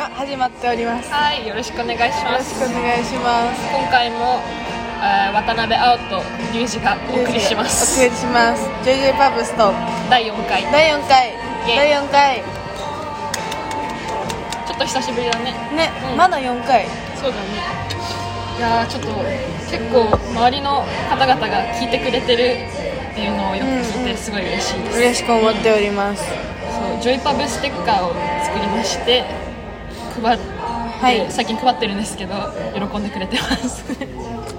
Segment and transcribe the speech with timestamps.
[0.00, 2.56] あ始まっておりますよはい、よろしくお願いしろます。
[2.56, 4.40] しくお願いします今回も、
[5.04, 8.00] えー渡辺青とリュウジがお送りしまおす。
[8.00, 9.72] 送りしますジョイジョイパブスと
[10.10, 10.62] 第4回。
[10.72, 11.32] 第4回
[11.66, 12.42] 第4回
[14.66, 15.52] ちょっと久しぶりだね。
[15.76, 16.86] ね、うんまだ4回
[17.20, 17.42] そうだね。
[18.58, 19.08] いやー、ちょっと
[19.70, 22.56] 結構周りの方々が聞いてくれてる
[23.12, 24.98] っていうのをよく聞いうんうんてすごい嬉しいです。
[24.98, 28.12] 嬉しく思っておりますそう、ジョイパブステッカーを
[28.44, 29.24] 作りまして、
[30.20, 30.38] 配
[31.00, 31.26] はい。
[31.30, 32.34] 最近配ってるんですけど、
[32.74, 33.84] 喜んでくれてます。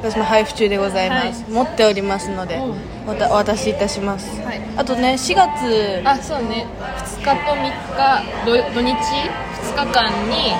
[0.01, 2.75] 私も配布中でございます、持っておりますので、うん。
[3.05, 4.61] またお渡しいたします、はい。
[4.75, 6.65] あとね4月あそうね。
[6.97, 10.53] 2日と3日土土日？2日間に、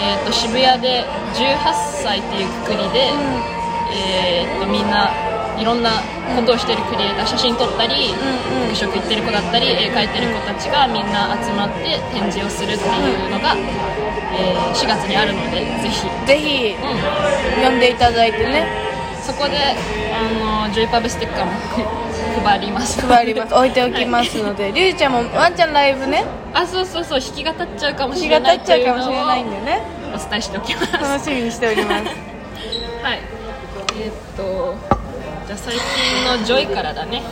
[0.00, 1.56] えー、と渋谷で18
[2.02, 3.08] 歳っていうくくりで、
[3.96, 5.10] えー、とみんな
[5.58, 5.90] いろんな
[6.36, 8.14] ことをしてるクリエイター写真撮ったり、
[8.74, 13.54] 服飾行ってる子だったり絵描いてる子たちがみんな集まって展示をするっていうのが、
[14.36, 18.84] えー4月にあるのでぜひ、ぜひうん、読んでいただいてね。
[19.22, 19.56] そこで
[20.12, 21.52] あのジョイパブステッカーも
[22.44, 23.00] 配ります。
[23.00, 23.54] 配ります。
[23.54, 26.24] 置いておきますので、りゅうちゃんもワンちゃんライブね。
[26.52, 27.20] あそうそうそう。
[27.20, 29.82] 弾き語っちゃうかもし日れないが経っちゃうかもしれないんででね。
[30.14, 30.92] お伝えしておきます。
[30.92, 32.04] 楽しみにしております。
[33.02, 33.20] はい。
[33.96, 35.82] えーっとじゃあ最近
[36.38, 37.22] のジョイからだね。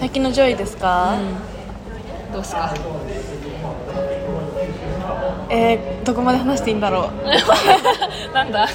[0.00, 1.16] 最近のジョイですか、
[2.32, 2.74] どうすか？
[5.48, 7.10] えー、どこまで話していいんだろ
[8.34, 8.64] なんだ？
[8.64, 8.68] う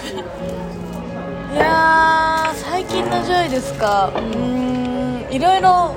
[1.56, 4.12] いやー最近のジョイですか？
[4.16, 5.92] うーんいろいろ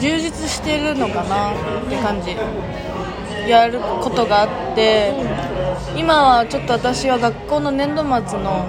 [0.00, 1.50] 充実してるのかな？
[1.50, 1.54] っ
[1.88, 2.36] て感じ。
[3.48, 5.12] やることがあって
[5.96, 8.64] 今はちょっと私は学校の年度末の、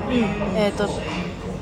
[0.56, 0.88] えーと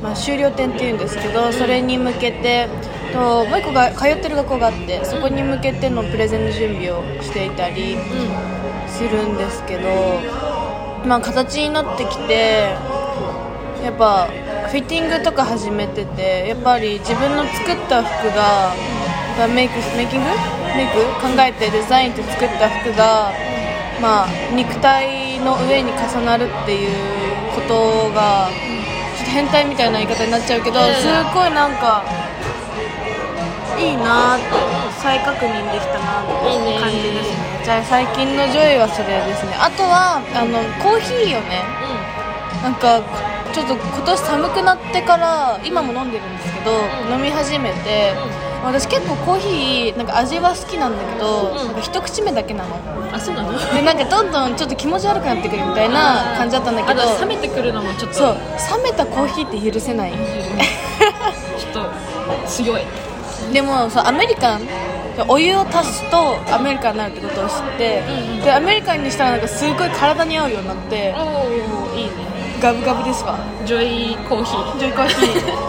[0.01, 2.67] まあ、終了展っていうんですけどそれに向けて
[3.11, 7.97] ともう一個が通ってる学校があってそこに向けてのプレゼンの準備をしていたり
[8.87, 9.89] するんですけど、
[11.05, 12.75] まあ、形になってきて
[13.83, 14.27] やっぱ
[14.69, 18.73] フィッティングとか始めててやっぱり自分の作った服が
[19.53, 20.25] メイクメイキング？
[20.75, 20.99] メイク？
[21.19, 23.33] 考えてデザインって作った服が、
[24.01, 26.91] まあ、肉体の上に重なるっていう
[27.55, 28.49] ことが
[29.29, 30.93] 変態みたいな言い方になっちゃうけどうん。
[30.95, 32.03] すっごいなんか
[33.77, 34.45] いいなーって
[34.99, 37.63] 再確認できたなって感じですね。
[37.63, 39.55] じゃあ最近のジョイはそれですね。
[39.55, 41.63] あとはあのコーヒーをね
[42.61, 42.99] なんか
[43.53, 47.13] ちょっと今年寒くなってから今も飲んでるんですけど、うん。
[47.15, 48.13] 飲み始めて、
[48.63, 51.55] 私結構コーヒーなんか味は好きなんだけど、うん。
[51.55, 52.75] なんか一口目だけなの。
[52.75, 53.51] うんあそうなの？
[53.73, 58.13] でなんかどんどんちょっと気持ち悪くなってくるみたいな感じだったんだけど冷めてくるのもちょっと。
[58.13, 58.35] そう
[58.83, 60.11] 冷めたコーヒーって許せない。
[60.11, 62.81] ちょっと強い。
[63.51, 64.61] でもそうアメリカン。
[65.27, 68.43] お湯を足すとアメリカンになるってことを知って、うんうん。
[68.43, 72.11] でアメリカンにしたらなんかすごい体に合うようになっておおいいね。
[72.61, 73.37] ガブガブですわ。
[73.65, 74.79] ジョイコーヒー。
[74.79, 75.68] ジョイコーヒー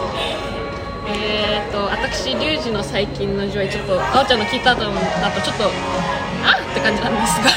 [2.12, 5.64] 私リュウジの最近のジョイちょっとあおちゃんの聞いた後だとちょっと
[6.42, 7.50] あっって感じなんですが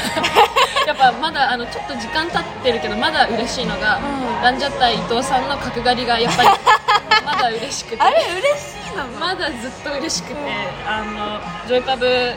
[0.86, 4.42] やっぱまだあのちょっと時間経ってるけどまだ嬉しいのが、うん。
[4.42, 6.48] ランジャタイ伊藤さんの角刈りがやっぱり
[7.26, 8.02] まだ嬉しくて。
[8.02, 9.04] あれ嬉しいの？
[9.18, 10.36] まだずっと嬉しくて
[10.86, 12.32] あのジョイパブ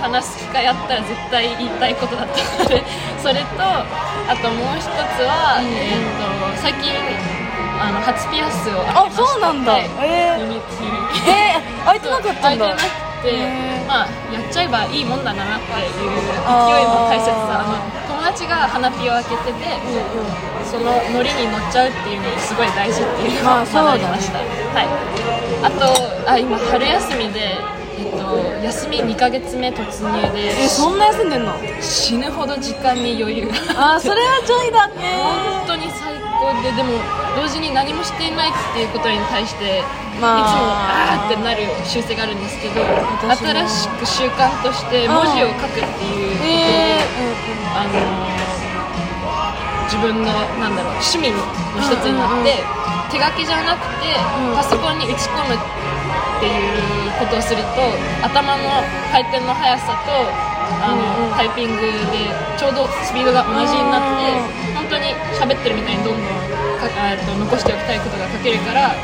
[0.00, 2.84] 話す機会あったら絶対言いたいことだったので
[3.20, 4.86] それとあともう一つ
[5.24, 6.92] は、えー、と最近
[7.80, 9.72] あの初ピアスをあそうなんだ。
[9.72, 9.82] はい。
[10.02, 10.60] えー。
[11.26, 12.40] えー、開いてなかったんだ。
[12.42, 13.86] 開いてなくて、へー。
[13.86, 17.64] まあやっちゃえばいいもんだなっていう勢いあーも大切さ
[18.08, 19.78] 友達が花ピを開けてて、
[20.68, 24.88] そのノリに乗っちゃうっていうのすごい大事っていうのを学びました、はい。
[25.62, 27.56] あとあ今春休みで、
[27.98, 31.54] えっと、休み2ヶ月目突入でえそんな休んでんの？
[31.80, 33.94] 死ぬほど時間に余裕が。
[33.94, 34.94] あーそれは joy だね。
[35.64, 36.07] 本当に最
[36.38, 36.94] 高ででも
[37.36, 39.82] 同時に何もしていないっていうことに対して、
[40.20, 40.40] まあ。
[40.40, 42.80] いつもあーってなる習性があるんですけど
[43.34, 47.04] 新しく習慣として文字を書くっていうことを、え
[47.74, 48.38] あのー
[49.88, 50.28] 自分の
[50.60, 51.40] なんだろう趣味の
[51.80, 52.60] 一つになって、
[53.08, 54.12] 手書きじゃなくて、
[54.44, 54.54] うん。
[54.54, 55.58] パソコンに打ち込むっ
[56.40, 57.80] ていうことをすると
[58.20, 60.12] 頭の回転の速さと
[60.84, 61.80] あの、タイピング
[62.12, 62.28] で
[62.60, 64.28] ちょうどスピードが同じになって、
[65.38, 66.24] 喋ってるみたいにどんどん
[66.78, 68.94] かあと残しておきたいことが書けるから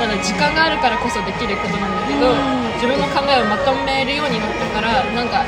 [0.00, 2.62] だ時間があるからこそできることなんだけど、うん。
[2.74, 5.44] 自分の考えをまとめるようになったからなんか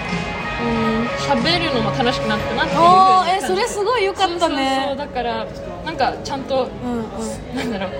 [0.62, 4.55] うん喋るのも楽しくなったなっていうえそれすごい良かったそうそ
[4.94, 5.46] うだから
[5.85, 7.56] なんかちゃんとうんうん。
[7.56, 7.91] なんだろう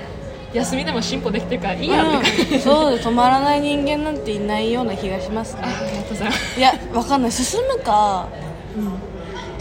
[0.55, 5.63] 休みでも進歩できてるからいいやってうん、そう止まらない人間なんていないような気がしますね。
[5.65, 6.61] あありがとうございます。
[6.61, 7.33] いやわかんない。
[7.33, 8.29] 進むか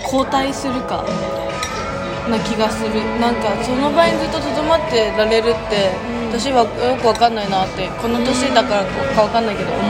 [0.04, 1.04] 交代するか
[2.30, 3.04] な気がする。
[3.20, 5.92] なんかその場にずっととどまってられるって、
[6.32, 8.86] 私はよくわかんないなってこの年だから
[9.16, 9.84] かわかんないけど思う、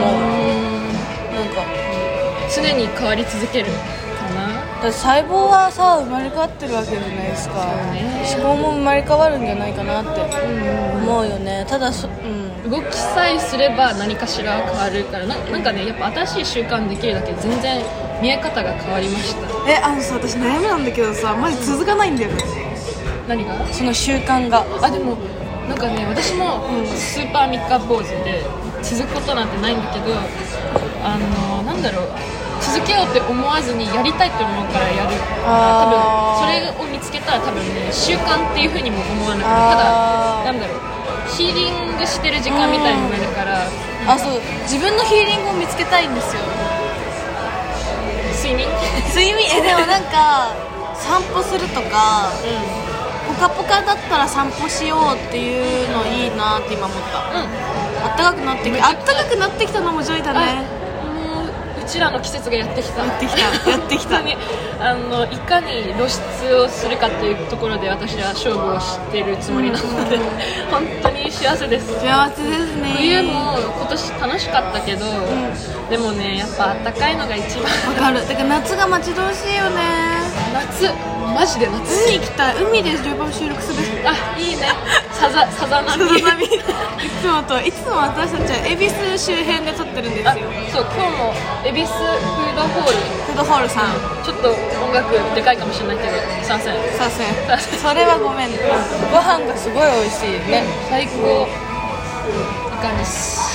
[1.32, 1.64] なんか
[2.54, 3.70] 常に変わり続ける
[4.84, 7.54] だ細胞はさ生まれ変わってるわけじゃないですか、
[7.92, 8.24] ね。
[8.36, 11.64] 思考も生まれ変わるんじゃないかなって思うよね。
[11.68, 12.70] ただそうん。
[12.70, 15.36] 動きさえすれば何かしら変わるからな。
[15.36, 17.84] なんかねやっぱ新しい習慣できるだけで全然
[18.22, 19.70] 見え方が変わりました。
[19.70, 22.42] えあのさ私悩みなんだけどさマジ続かないんだよね。
[23.28, 23.66] 何が？
[23.72, 24.64] その習慣が。
[24.80, 25.16] あでも
[25.68, 28.44] なんかね私もスーパー三日坊主で
[28.82, 30.14] 続くことなんてないんだけど
[31.02, 32.08] あのなんだろう
[32.74, 35.14] 続けようって思わずにやりたいって思うからやる。
[35.46, 35.94] 多分
[36.42, 40.82] それを見つけたら多分ね習慣っていうふうにも思わなくてただなんだろう。
[41.30, 43.62] ヒーリングしてる時間みたいになるから。
[44.10, 44.40] あそう。
[44.66, 46.42] 自分のヒーリングを見つけたいんですよ。
[48.42, 48.66] 睡眠？
[49.14, 49.46] 睡眠？
[49.54, 50.52] えでもなんか
[50.98, 52.30] 散歩するとか
[53.26, 57.30] ポカポカだったら散歩しようっていうのいいなって今思った。
[57.30, 57.46] うん。
[57.46, 57.48] うん
[58.04, 60.83] あったかくなってきあったかくなってきたのも joy だねう
[61.84, 63.04] ちらの季節がやってきた。
[63.04, 63.70] やってきた。
[63.70, 64.14] やってきた。
[64.80, 70.18] あのいかに露出をするかっていうところで私は勝負をしてるつもりなので
[70.70, 71.86] 本当に幸せです。
[72.00, 72.94] 幸せですね。
[72.98, 75.06] 冬も今年楽しかったけど、
[75.88, 77.64] でもねやっぱあったかいのが一番。
[77.64, 78.26] わかる。
[78.28, 79.80] だから夏が待ち遠しいよね。
[80.52, 82.62] 夏マジで夏海行きたい。
[82.64, 83.78] 海でジョイパブ収録する。
[84.04, 84.68] あいいね。
[85.12, 85.90] さざさざ波。
[85.92, 86.04] さざ
[86.36, 86.44] 波。
[86.44, 86.48] い
[87.20, 91.34] つもといつも私たちは恵比寿周辺で撮ってるんですあよそう今日も
[91.64, 92.96] 恵比寿フードホール。
[93.26, 93.94] フードホールさん。
[94.24, 94.50] ちょっと
[94.84, 96.12] 音楽でかいかもしれないけど
[96.42, 97.78] 参戦させん。
[97.78, 98.50] それはごめん。
[99.10, 100.50] ご飯がすごい美味しい。
[100.50, 101.46] ね最高。
[102.72, 103.53] いかんです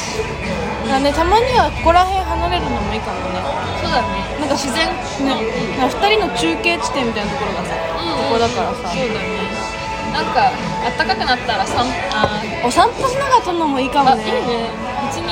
[0.87, 3.39] だねたまにはここら辺離れるのもいいかもね。
[3.81, 4.25] そうだね。
[4.41, 4.89] なんか自然
[5.25, 5.37] ね
[5.77, 8.89] なんか2人の中継地点みたいなところがさここだからさ。
[8.89, 9.69] そうだね。
[10.09, 14.23] なんかあったかくなったら散あお散歩しながら撮るのもいいかもね。
[14.23, 14.69] あいいね。
[15.05, 15.29] 別に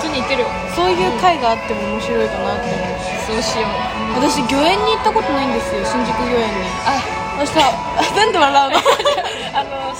[0.00, 2.98] 普通に行けるわそういう会があっても面白いかなって思う。
[3.28, 3.70] そうしよう。
[4.16, 5.84] 私御苑に行ったことないんですよ。
[5.84, 6.64] 新宿御苑に。
[6.88, 6.96] あ。
[7.38, 7.70] そしたら
[8.16, 8.78] なんで笑うの？
[9.54, 9.94] あの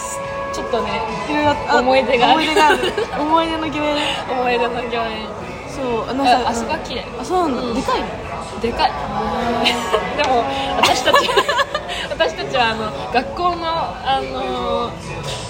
[0.69, 2.35] っとねいろいろあ思い出がある。
[2.35, 2.79] 思い出がある。
[3.21, 3.97] 思い出の御苑
[4.31, 5.27] 思い出の御苑
[5.69, 7.05] そうあのさそこは綺麗。
[7.21, 7.75] あそうなんだ、うん。
[7.75, 8.61] でかいの？
[8.61, 8.93] でかい。
[10.17, 10.45] でも
[10.81, 11.31] 私たち
[12.11, 14.91] 私たちは あの学校のあの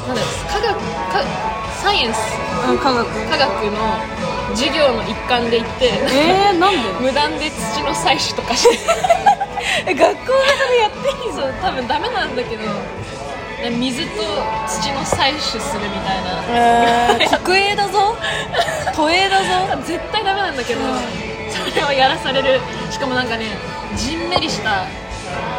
[0.06, 0.22] なんだ
[0.52, 1.22] 科学か
[1.82, 2.18] サイエンス。
[2.68, 3.06] うん科学。
[3.30, 3.78] 科学の
[4.54, 6.78] 授業の一環で行ってえー、なんで？
[7.00, 8.78] 無断で土の採取とかして。
[9.86, 12.62] え学校がそれやっていいそう多分ダメなんだけど
[13.66, 14.22] 水と
[14.66, 16.44] 土の採取するみたいな。
[16.50, 18.14] えー、 国営だぞ。
[18.94, 19.44] 都営だぞ。
[19.84, 20.80] 絶対ダメなんだけど、
[21.50, 22.60] それをやらされる。
[22.90, 23.46] しかもなんかね
[23.96, 24.84] じんめりした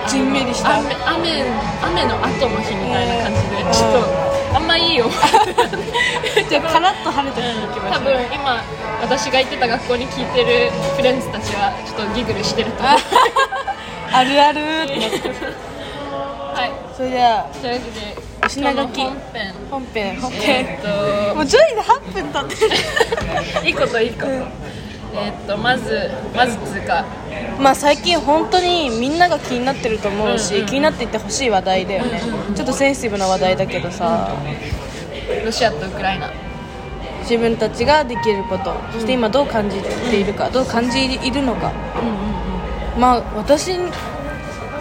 [0.07, 0.75] じんめりした。
[0.78, 1.44] 雨雨
[1.84, 5.06] 雨の後の日みたいな感じで、えーちょっとあんまいいよ。
[6.50, 8.00] じゃあカラッと晴れた日に行きましょう。
[8.00, 8.63] 多分今
[9.01, 13.00] 私が行ってた学校に聞いてるフレンズたちはちょっとギグルしてると思う。
[14.12, 15.69] あるあるって
[17.00, 19.01] それじゃあというわけでお品書き。
[19.01, 19.54] 本編。
[19.72, 20.19] 本編。
[20.19, 22.66] 本編、えーっもう joy で8分経って。
[22.66, 22.72] る
[23.62, 27.06] といいこといいこと、えーっとまずまずつうか。
[27.57, 32.22] まあ最近本当にみんなが気になってると思うし、うんうん気になっていってほしい話題だよね、
[32.53, 34.36] ちょっとセンシティブな話題だけどさ、
[35.46, 36.29] ロシアとウクライナ。
[37.22, 38.75] 自分たちができること。
[38.91, 41.72] そして今どう感じているか、どう感じいるのか、
[42.98, 43.77] まあ私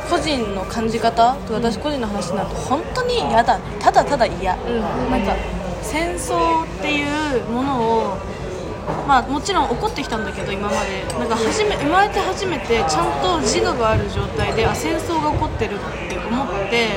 [0.08, 3.58] 個人の感じ方と私個人の話になると本当に嫌だ。
[3.80, 5.10] ただただ嫌、ん。
[5.10, 5.34] なんか
[5.82, 7.04] 戦争ってい
[7.38, 8.16] うものを
[9.06, 11.04] まあもちろん起こってきたんだけど今まで。
[11.18, 16.88] なんか初め生まれて初めてちゃんと自我がある状態であ戦争が起こってるって思って、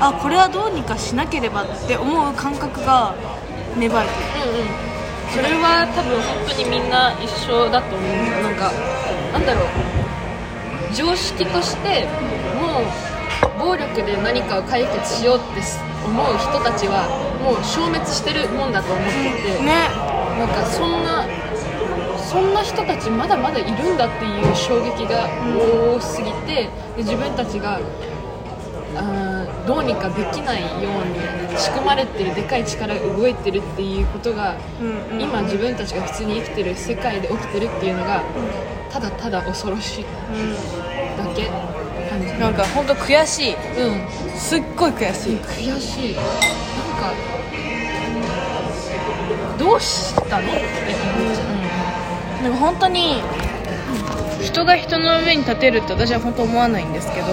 [0.00, 3.14] あこれはどうにかしなければって思う感覚が
[3.76, 4.12] 芽生えて
[4.44, 4.50] る。
[4.50, 4.90] うんうん。
[5.30, 8.10] それは多分本当にみんな一緒だと思う。
[8.42, 8.72] なんか
[9.32, 9.66] なんだろう。
[10.92, 12.08] 常識として
[12.60, 15.60] もう暴力で何かを解決しようって
[16.04, 17.08] 思う人たちは
[17.42, 19.88] もう消滅してるもんだと思ってて、ね。
[20.38, 21.26] なんかそんな
[22.16, 27.80] そんな人たちまだまだいるんだっていう衝撃が多すぎてで自分たちが
[28.96, 35.20] あーどうにかできないように仕組まれてるでかい力が動いてるっていうことが、うんうん。
[35.20, 38.22] 今自分たちが普通に生きてる世界で起きてるっていうのが
[38.90, 41.50] ただただ恐ろしいだけ
[42.24, 43.54] 感じなんか本当悔しい。
[43.54, 44.08] うん。
[44.36, 45.36] すっごい悔しい。
[45.36, 46.14] 悔しい。
[46.14, 47.12] なんか
[49.58, 50.46] どうしたの？
[50.48, 50.52] って
[51.18, 51.42] 思っちゃ
[52.40, 53.22] う、なんか本当に
[54.42, 57.26] 人が人の上に立てるって私は本当思わないんですけど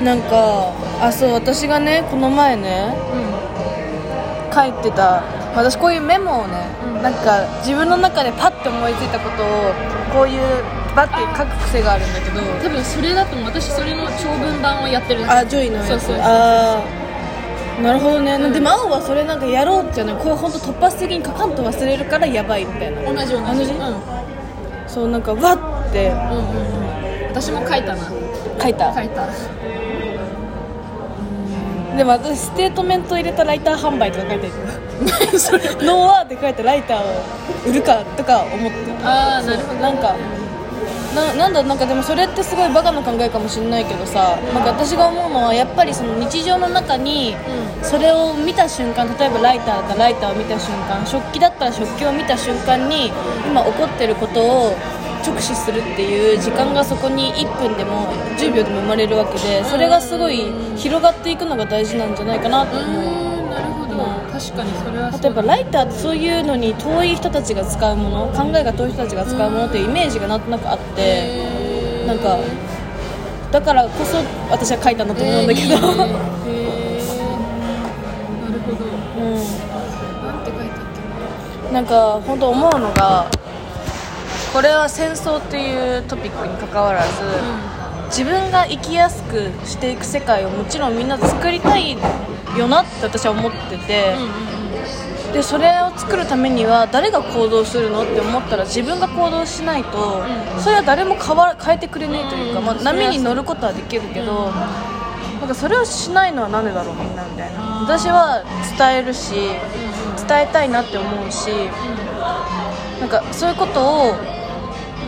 [0.00, 0.04] ん。
[0.04, 2.94] なんかあそう私がねこの前ね
[4.54, 5.22] 書いてた
[5.54, 9.46] 私こういうメモをね、うんなんか自分の中でパッて思いついたことを
[10.10, 10.40] こういう
[10.96, 12.40] バッて書く癖があるんだけど。
[12.40, 15.88] 多分それだと思う私それの長文版をやってるあ joy のやつ。
[15.88, 16.82] そうそうそうあ
[17.78, 18.52] あなるほどね、うん。
[18.52, 23.02] でもあおはそれなんかやろうっていうのはこれ本当突発的に書かんと忘れるからやばいみたいな。
[23.02, 23.44] 同じ同じ。
[23.44, 23.72] 同じ？
[23.72, 24.88] うん。
[24.88, 26.08] そうなんかわって。
[26.08, 27.28] うんうんうん。
[27.28, 28.02] 私も書いたな。
[28.62, 28.94] 書いた？
[28.94, 29.26] 書いた。
[31.98, 34.52] でも私ステートメント入れたライター販売とか書いてる
[35.84, 37.02] No War って書いたライターを
[37.66, 38.76] 売るかとか思って。
[39.04, 39.80] ああなるほど。
[39.80, 40.14] なんか
[41.14, 47.36] ななんだなんかでもそれってすごいバカな考えかもしれないけどさ、なんか私が思うのはやっぱりその日常の中に
[47.82, 53.12] それを見た瞬間例えばライターだったらライターを見た瞬間食器だったら食器を見た瞬間に
[53.46, 54.76] 今起こってることを
[55.24, 63.33] 直視するっていう時間がそこに1分でも10秒でも生まれるわけでそれがすごい広がっていくのが大事なんじゃないかなとう思う。
[64.34, 72.38] 確かにそれは例えばライターってそういうのに遠い人たちが使うもの考えが遠い人たちが使うものっていうイメージがなんとなくあってなんか
[73.52, 74.18] だからこそ
[74.50, 75.78] 私は書いたんだと思うんだけど、へー。
[75.78, 77.04] へー。
[78.42, 78.84] なるほど。
[78.84, 78.88] う
[80.26, 83.30] なんて書いなんか本当思うのが
[84.52, 87.08] これは戦争っていうトピックに関わらず、
[88.06, 91.96] 自分が生きやすくしていく世界をもちろんみんな作りたい
[92.58, 94.22] よなって私は思ってて、けうん
[95.28, 95.32] うん。
[95.32, 100.22] でそれを作るためには誰が行動するのって思ったら自分が行動しないと、
[100.60, 104.50] それは誰も変わ変えてくれないというか、うんまあ、波に乗ることはできるけど、
[105.40, 107.64] なんかそれをしないのはなんでだろうみんなみたいな。
[107.84, 108.42] 私は
[108.78, 109.34] 伝えるし
[110.26, 111.50] 伝えたいなって思うし
[112.98, 114.14] なんかそういうことを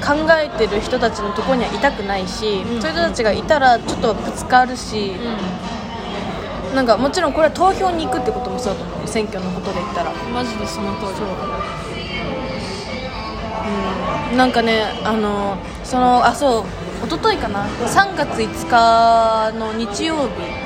[0.05, 5.13] 考えてる人たちのところにはいたくないし、うんそういう人たちがいたらちょっとぶつかるし、
[6.75, 10.11] なんかもちろんこれは投票に行くってこともそうだと思う選挙のことで言ったら。
[10.11, 11.21] うんマジでその通り
[14.33, 14.35] う。
[14.35, 14.37] ん。
[14.37, 16.65] なんかねあのそのあそう
[17.07, 17.65] 一昨日かな。
[17.67, 20.23] 3月5日の日曜日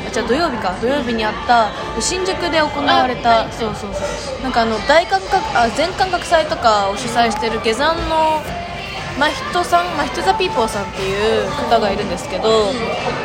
[0.06, 0.72] あじゃあ土曜日か。
[0.80, 3.52] 土曜日にあった新宿で行われた、あはい。
[3.52, 4.00] そうそうそ
[4.38, 4.42] う。
[4.42, 8.40] なんかあの大感覚あ全感覚祭とかを主催してる下山の
[9.20, 12.72] マヒトさんマヒトザピーポーさんっていう方がいるんですけど、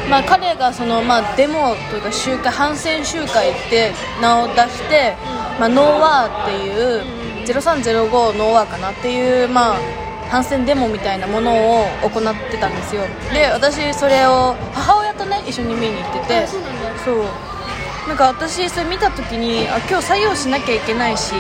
[0.10, 5.16] まあ、彼がその、まあ、デモというか集会反戦集会って名を出して、
[5.58, 7.02] まあ、ノーワーっていう
[7.46, 9.80] 0305ノーワーかなっていう、まあ、
[10.30, 13.04] 反戦デモみたいなものを行ってたんですよ。
[13.32, 16.48] で私それを母親とね一緒に見に行っててあ
[17.06, 17.24] そう。
[18.08, 21.34] なんか私それ見た時にあ今日採用しなきゃいけないし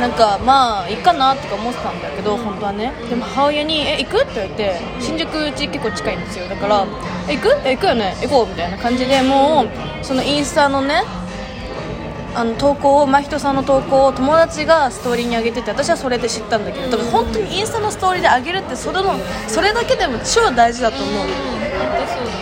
[0.00, 2.92] なんかまあいいかなとか思ってたんだけど、本当はね。
[3.08, 6.48] でも母親に「え行く?」って言われて新宿うち結構近いんですよ。
[6.48, 6.86] だから
[7.28, 9.68] 「え行くえ行くよね行こう」みたいな感じでもう
[10.02, 11.04] そのインスタのね
[12.34, 19.14] あの投稿を真人さんの投稿を友達がストーリーに上げてて私はそれで知ったんだけどだから本当にインスタのストーリーで上げるってそれの
[19.48, 21.26] それだけでも超大事だと思う。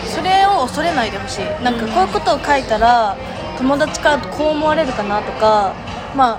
[0.05, 1.63] それを恐れないでほしい。
[1.63, 3.15] なんかこういうことを書いたら
[3.57, 5.73] 友達からこう思われるかなとか
[6.15, 6.37] まあ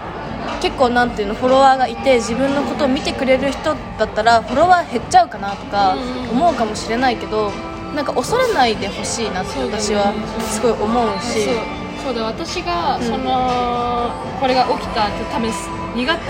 [0.60, 5.96] 結構なんていうのフォロワーがいて自分のことを見てくれる人だったらフォロワー減っちゃうかなとか
[6.30, 7.50] 思うかもしれないけど
[7.94, 11.48] なんか恐れないでほしいなって私はすごい思うし。
[12.02, 12.14] そう。
[12.14, 12.22] だ。
[12.24, 16.20] 私がその、これが起きたって多分2月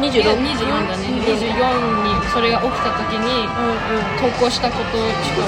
[0.00, 1.06] 26 24だね。
[1.20, 4.32] 24にそれが起きた時にうんうん。
[4.32, 5.42] 投稿したことをちょっと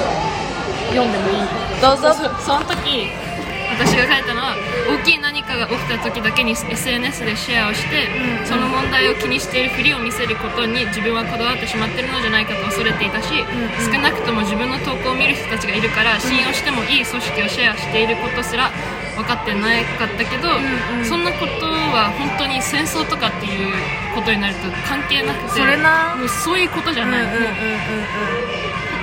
[0.95, 1.81] 読んでもいい？
[1.81, 2.13] どうぞ。
[2.13, 3.09] そその時
[3.77, 4.57] 私が書いたのは
[4.89, 8.47] 大きい何かが起きた時だけに SNS でシェアをして、うん。
[8.47, 13.45] その問題を気にしているふりを見せることに自分はこだわってしまっているのじゃないかと恐れていたし、ん
[13.93, 18.73] 少なくとも自分の投稿を見る人たちがいるから信用してもいい組織をシェアしていることすら
[19.17, 19.69] 分かってな
[20.01, 20.65] かったけど、ん
[20.99, 21.05] うん。
[21.05, 23.75] そんなことは本当に戦争とかっていう
[24.15, 26.17] ことになると関係なくてそれな？
[26.17, 27.53] もうそういうことじゃない、うんうんうんうん。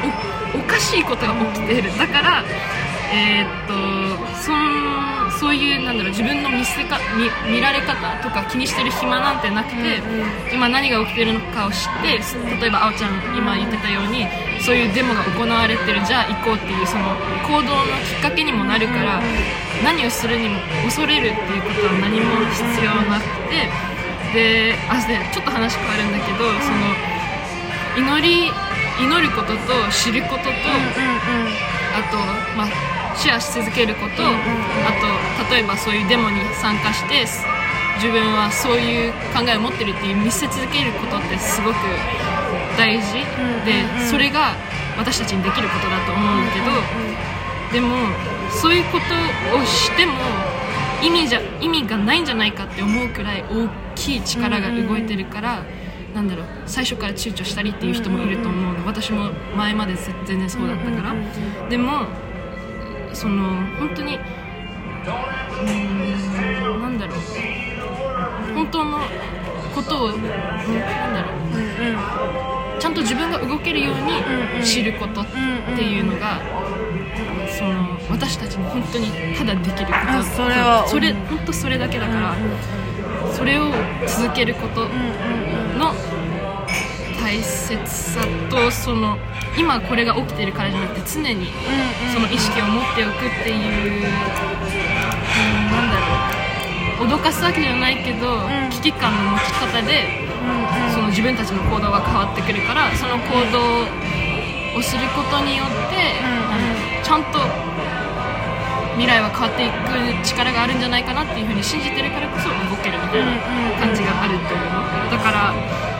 [0.09, 0.15] も
[0.55, 1.95] うおおかしいことが起きている。
[1.97, 2.43] だから
[3.13, 3.73] えーっと
[4.43, 10.03] そんそういうなんだろう自分の見せか見見られ方とか気にしてる暇なんてなくて、
[10.53, 12.19] 今何が起きてるのかを知って
[12.59, 14.27] 例えばあおちゃん今言ってたように
[14.59, 17.15] そういうデモが行われてるじゃあ行こうっていうその
[17.47, 19.21] 行動のきっかけにもなるから、
[19.83, 23.71] 何をするにも恐れるっていうことは何も必要なくて
[24.35, 26.91] であでちょっと話変わるんだけど、その
[27.95, 28.51] 祈り
[28.99, 30.51] 祈ることと知ることと、
[31.95, 32.17] あと、
[32.55, 32.67] まあ、
[33.15, 34.31] シェアし続けること、あ
[35.47, 37.25] と例えばそういうデモに参加して
[37.95, 41.75] 自分はそういう考えを持ってるっていう見せ続けることってすごく
[42.77, 43.13] 大事。
[43.65, 44.55] でそれが
[44.97, 46.65] 私たちにできることだと思うんだけど
[47.73, 47.95] でも
[48.51, 50.13] そういうことをしても
[51.01, 55.63] 意味じゃ意味がないんじゃないかって思うくらい大きい力が動いてるから。
[56.13, 58.85] なんだろう最初から躊躇したりっていう人もいると思うの。
[58.85, 61.15] 私も前まで全然そうだったから。
[61.69, 62.05] でも
[63.13, 67.17] その本当にうーんなんだろう。
[68.55, 68.99] 本当の
[69.75, 70.31] ことをうんなん
[71.13, 71.29] だろ
[72.77, 72.81] う。
[72.81, 73.95] ちゃんと自分が動けるよう
[74.59, 75.25] に知ることっ
[75.75, 76.41] ていうのが
[77.57, 79.97] その私たちに本当にただできること。
[79.97, 82.35] あそれはそれ本当それだけだから
[83.31, 83.71] それを
[84.07, 85.93] 続けることの
[87.33, 89.17] 大切さとその
[89.57, 91.47] 今これが起きてるからじゃなくて常に
[92.13, 94.03] その意識を持っておくっていう、うん、
[95.73, 97.09] なんだろう。
[97.09, 98.69] 脅かすわけじゃないけど、ん。
[98.69, 100.29] 危機感の持ち方で
[100.93, 106.21] その自分たちの行動が変わってくるからその行動をすることによって、
[107.03, 107.39] ちゃんと
[108.93, 109.71] 未来は変わってい
[110.21, 113.41] く力があるんじゃないかなっていうふうに信じてるからこそ動けるみたいな
[113.81, 114.61] 感じがあると思
[115.07, 115.09] う。
[115.09, 115.51] だから
[115.87, 115.92] うん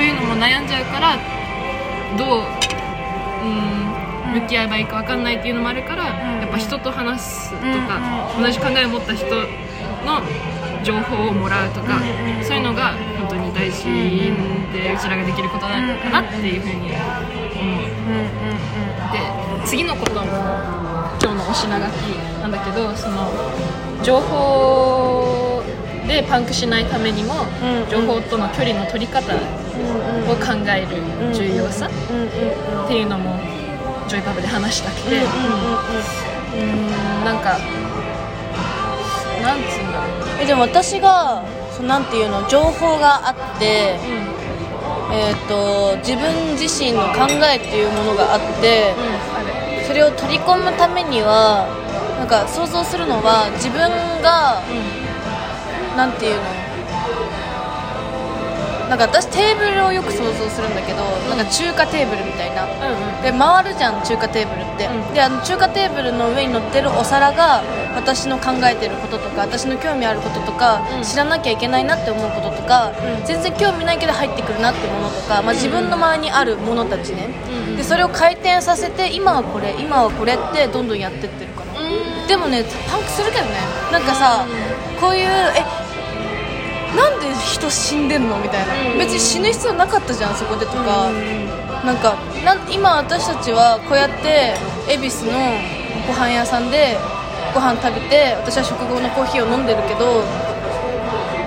[0.00, 1.18] そういうのも悩んじゃうから
[2.16, 2.42] どう
[3.44, 10.22] うん向き合えばいいか分かんないっていうのもあるからやっぱ人と話すとか同じ考えを持った人の
[10.82, 12.00] 情報をもらうとか
[12.42, 13.84] そういうのが本当に大事
[14.72, 18.40] でうちらができることなのかなっていうふうに思う。
[19.12, 20.24] で次のことも
[21.20, 21.96] 今日のお品書き
[22.40, 23.30] なんだけどその
[24.02, 25.62] 情報
[26.08, 27.90] でパンクしないためにもうん。
[27.90, 29.34] 情報との距離の取り方
[30.30, 33.38] を考える重要さっていうのも
[34.08, 35.16] ジョイパブで話したくて。
[35.16, 36.64] うー
[37.22, 37.58] んなんか
[39.42, 40.08] なんつうんだろ
[40.38, 40.42] う。
[40.42, 41.42] えでも私が
[41.74, 43.98] そのなんていうの情報があって、
[45.12, 48.94] えー、と自分自身の考えっていうものがあって
[49.34, 49.86] ある。
[49.86, 51.66] それを取り込むためには
[52.18, 53.90] なんか想像するのは自分
[54.22, 54.62] が
[55.96, 56.69] なんていうの
[58.90, 60.98] なんか私テーブルをよく想像するんだけど
[61.30, 62.64] なんか中華テーブルみたいな。
[62.64, 63.22] うんうん。
[63.22, 65.14] で回るじゃん中華テーブルって、うん。
[65.14, 67.62] であの中華テーブルの上に乗ってるお皿が
[67.94, 71.04] 私の考えてることとか私の興味あることとか、うん。
[71.04, 73.24] 知らなきゃいけないなって思うこととか、うん。
[73.24, 82.26] 全然興味ないけど入ってくるなってものとか、まあ、自分の周りにあるものたちね、うんでそれを回転させて今はこれ今はこれってどんどんやってってるから、うん。
[82.26, 83.52] でもねパンクするけどね。
[83.92, 84.44] なんかさ、
[85.00, 85.26] こういう
[85.56, 85.79] え
[86.96, 88.38] なんで人死んでんの？
[88.38, 91.10] みたいな、うん別に死ぬ必要なかったじゃんそこでとか、
[91.84, 92.16] なんか
[92.70, 94.54] 今私たちはこうやって
[94.90, 95.32] 恵比寿の
[96.06, 96.98] ご飯屋さんで
[97.54, 100.22] ご飯食べて私は食後のコーヒーを飲んでるけど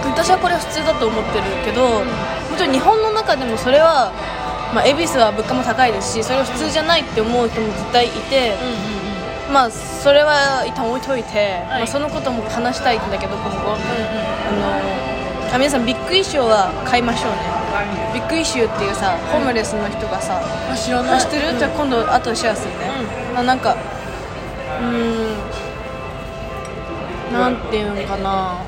[0.04, 2.06] 私はこれは普通だと思ってるけど、も
[2.58, 4.12] ちろん日本の中でもそれは、
[4.74, 8.56] まあ、恵比寿は物価も高いですしそれは普通じゃないって思う人も絶対いて、
[9.52, 11.84] まあそれは一旦置いといて、はい。
[11.84, 13.80] まあ、そのことも話したいんだけど今後、あ
[14.52, 15.13] の
[15.54, 17.38] あ皆さんビッグイシューは買いましょうね。
[18.12, 22.90] ビッグイシューっていうさホームレスの人がさあ知らあ知ってる、じゃあ今度後でシェアするね、
[23.36, 24.90] あなんかうー
[27.30, 28.66] んなんていうのかな。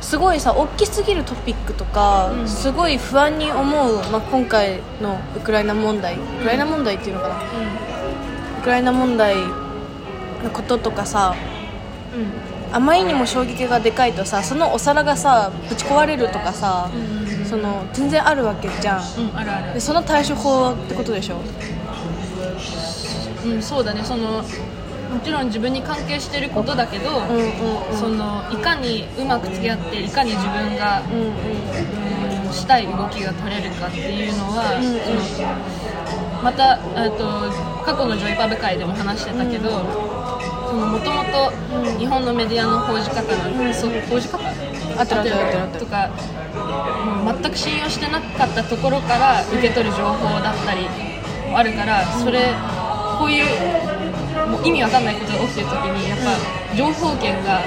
[0.00, 2.48] すごいさ大きすぎるトピックとか、うん。
[2.48, 6.14] すごい不安に思う、まあ、今回のウクライナ問題。
[6.14, 11.34] ウクライナ問題っていうのかな、ウクライナ問題のこととかさ
[12.72, 16.90] あまりにも衝撃がでかいとさそのお皿がさぶち壊れるとかさ、
[17.48, 19.02] その全然あるわけじゃん。
[19.18, 19.74] うんあるある。
[19.74, 21.40] でその対処法ってことでしょ？
[23.44, 24.04] うんそうだね。
[24.04, 24.44] そのも
[25.24, 27.96] ちろん自分に関係してることだけど、うんうんうん。
[27.96, 31.26] そのいかにうまく付き合っていかに自分が、うんうん。
[31.26, 35.00] うんしたい動きが取れるかっていうのは、うんうん。
[35.24, 35.48] その
[36.42, 36.78] またあ
[37.10, 39.70] と過去のジョイパブ会でも話してたけど
[40.72, 41.50] もともと
[41.98, 44.38] 日本のメディアの報じ方なんて、そう報じ方？
[44.38, 46.10] 合ってる合ってる合ってる合ってるとか
[47.42, 50.82] 全く信用してなかったところから受け取る情報だったり
[51.50, 52.52] もあるからそれ
[53.18, 53.46] こういう
[54.48, 57.62] もう意味わかんないことが起きてる時にやっぱ情報源が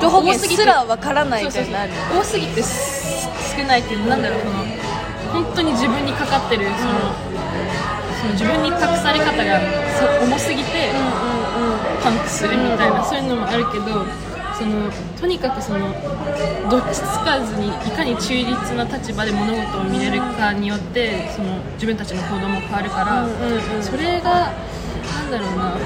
[0.00, 1.92] 情報源多すぎてすらわからないみたいになる。
[2.18, 4.52] 多すぎてす少ないっていうのなんだろうその
[5.32, 6.76] 本当に自分にかかってるその,、
[8.20, 9.60] その自分に託され方が
[10.18, 10.90] そ重すぎて
[12.06, 13.84] パンクするみたいな、そういうのもあるけど
[14.56, 14.88] その
[15.20, 15.92] とにかくその
[16.70, 23.26] どっちつかずにいかに中立な立場で物事を見れるかによってその自分たちの行動も変わるから、
[23.82, 25.76] それがなんだろうな。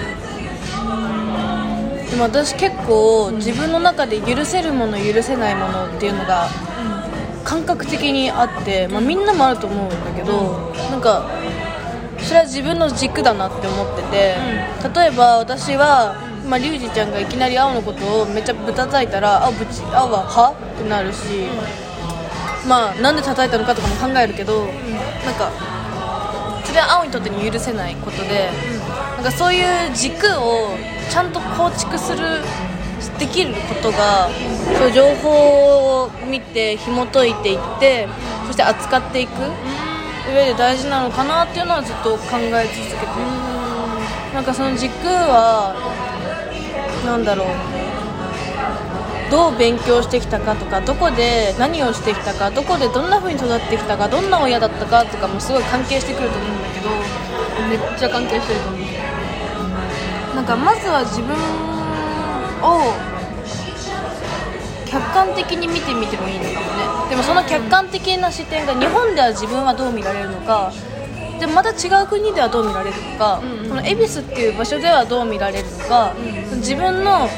[2.10, 6.48] でも私結構自分の中で許せるもの許せないものっていうのが
[7.44, 11.24] 感覚的にあって、まあ、みんなもあると思うんだけどなんか
[12.30, 14.36] それは自分の軸だなって思ってて、
[14.94, 16.14] 例えば私は、
[16.48, 20.54] まあ、リュウジちゃんがいきなり青のことをめっちゃぶたたいたら青ぶち青はは？
[20.54, 21.50] ってなるし、
[22.68, 24.66] まあなんで叩いたのかとかも考えるけど、
[25.26, 25.50] なんか
[26.64, 28.48] それは青にとってに許せないことで、
[29.16, 30.70] なんかそういう軸を
[31.10, 32.38] ちゃんと構築する
[33.18, 34.30] できることが、
[34.78, 38.06] そういう情報を見て紐解いていって
[38.46, 39.32] そして扱っていく
[40.28, 43.10] 上で大事なのかなっていうのはずっと考え続けてる。
[44.34, 45.74] なんかその軸は
[47.04, 47.48] なんだろう
[49.30, 56.90] どう勉強してきたかとかどこで何をしてきたかどこでどんな風に育ってきたかどんな親だったかとかもすごい関係してくると思うんだけど
[57.68, 58.80] めっちゃ関係してると思う。
[60.36, 61.34] なんかまずは自分
[62.62, 62.94] を
[64.90, 66.66] 客観的に見てみてもいいのかも
[67.04, 67.10] ね。
[67.10, 70.72] でもその客観的な視点が日本では自分はどう見られるのか。
[71.38, 73.68] でもまた違う国ではどう見られるのか、うんうん。
[73.70, 76.12] この恵比寿っていう場所ではどう見られるのか、
[76.56, 77.28] 自分のん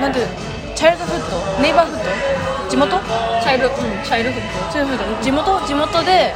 [0.00, 0.32] なんていうの？
[0.76, 3.00] チャイルドフッドネイバーフッド地元？
[3.42, 3.72] チャイル,、うん、
[4.04, 5.66] チャイルフッチャイルドフッド地元？
[5.66, 6.34] 地元で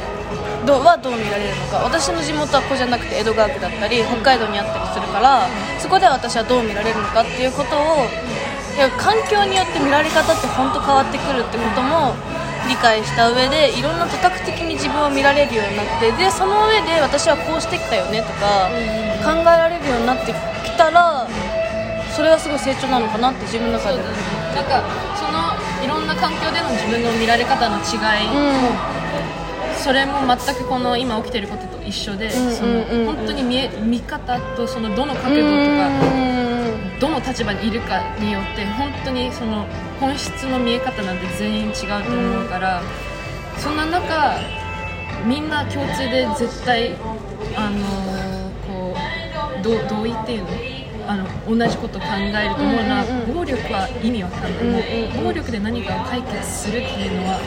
[0.65, 1.77] どうはどう見られるのか。
[1.85, 5.47] 私の地元はここじゃなくて江戸川区だったり北海道にあったりするから
[5.79, 12.15] そこでは私はどう見られるのかっていうことをいや環境によって見られ方って本当変わってくるってことも
[12.69, 18.69] 理解した上でいろんな多角的に自分を見られるようになってでその上で私はこうしてきたよねとか
[19.25, 21.27] 考えられるようになってきたら
[22.15, 23.99] それはすごい成長なのかなって自分の中で。
[24.51, 24.83] なんか
[25.15, 28.27] そのいろんな環境での自分の見られ方の違い、
[29.77, 33.15] それも全くこの今起きてることと一緒で、んそのうんうん。
[33.15, 36.50] 本当に見え見方とそのどの角度とか
[36.99, 39.65] どの立場にいるかによって本当にその
[39.99, 42.81] 本質の見え方なんて全員違うと思うから、
[43.57, 44.35] そんな中
[45.25, 46.95] みんな共通で絶対
[47.55, 48.95] あのこ
[49.59, 50.47] うど同意っていうの？
[51.07, 53.33] あの同じこと考えると思うのは、うんうんうん。
[53.33, 54.71] 暴力は意味わかんない、うんう
[55.13, 55.23] んうん。
[55.25, 57.39] 暴力で何かを解決するっていうのは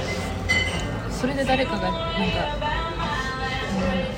[1.11, 2.75] それで誰かがなんか、うん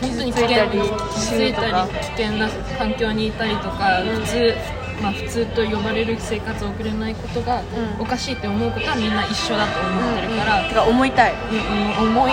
[0.00, 0.80] 本当に危険傷ついたり
[1.14, 4.54] 傷ついたり危険な環境にいたりとか、普通
[5.02, 7.64] まあ普通と呼ばれる生活を送れないことがう
[7.98, 8.02] ん。
[8.02, 11.32] おかしいって思うことはみんな一緒だと思ってるから、てか思いたい。
[11.32, 12.32] うんうん思い、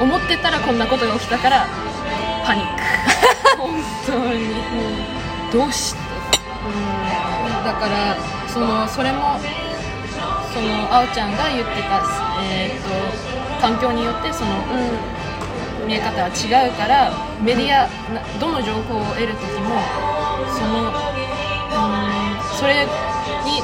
[0.00, 0.08] うん。
[0.08, 1.66] 思ってたらこんなことが起きたから
[2.44, 2.82] パニック。
[3.58, 3.70] 本
[4.06, 4.54] 当に、
[5.52, 6.02] どうして？
[7.64, 8.16] だから
[8.48, 9.38] そのそれも
[10.52, 12.02] そのあおちゃんが言ってた、
[12.42, 14.50] えー、と環境によってその
[15.86, 20.11] 見え方は違うからメディアなどの情報を得る時も
[20.52, 20.92] そのうん
[22.58, 23.62] それに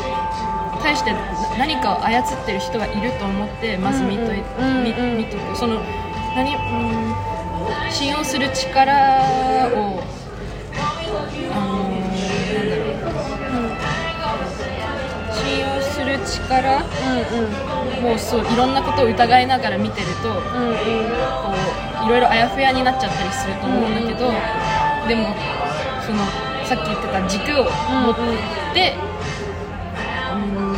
[0.83, 1.13] 対して
[1.59, 4.85] 何かを操ってる人がいると思ってまず見とい、うんうん。
[4.85, 5.57] 見うん見とく。
[5.57, 5.81] その
[6.35, 7.15] 何うん
[7.91, 10.01] 信用する力を
[11.53, 11.89] あの
[12.55, 12.95] なんだろう。
[15.35, 16.81] 信用する力
[18.03, 20.39] もうそういろんなことを疑いながら見てるとこ
[22.03, 24.31] ういろいろあやふやになっちゃったりすると思うんだけど、
[25.09, 25.35] でも
[26.07, 26.25] その
[26.69, 28.15] さっき言ってた軸を持っ
[28.77, 30.77] て、うーん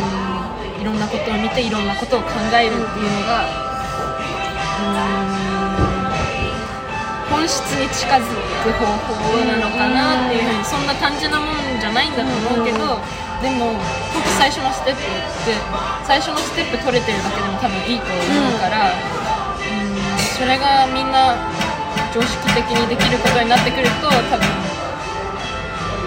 [0.80, 4.94] いろんなことを見ていろんなことを考えるっていうのが、うー
[5.26, 5.50] ん
[7.26, 12.78] 本質に近づく方法なのかなっていうふうにそんな単純なもんじゃないんだと思うけど、
[13.42, 13.74] でも
[14.14, 15.04] 本当最初のステップっ
[15.42, 15.58] て
[16.06, 19.98] 最初のステップ取れてるだけでも多分いいと思うから、うん、
[20.38, 21.34] それがみんな
[22.14, 24.59] 常識的にできることになってくると多分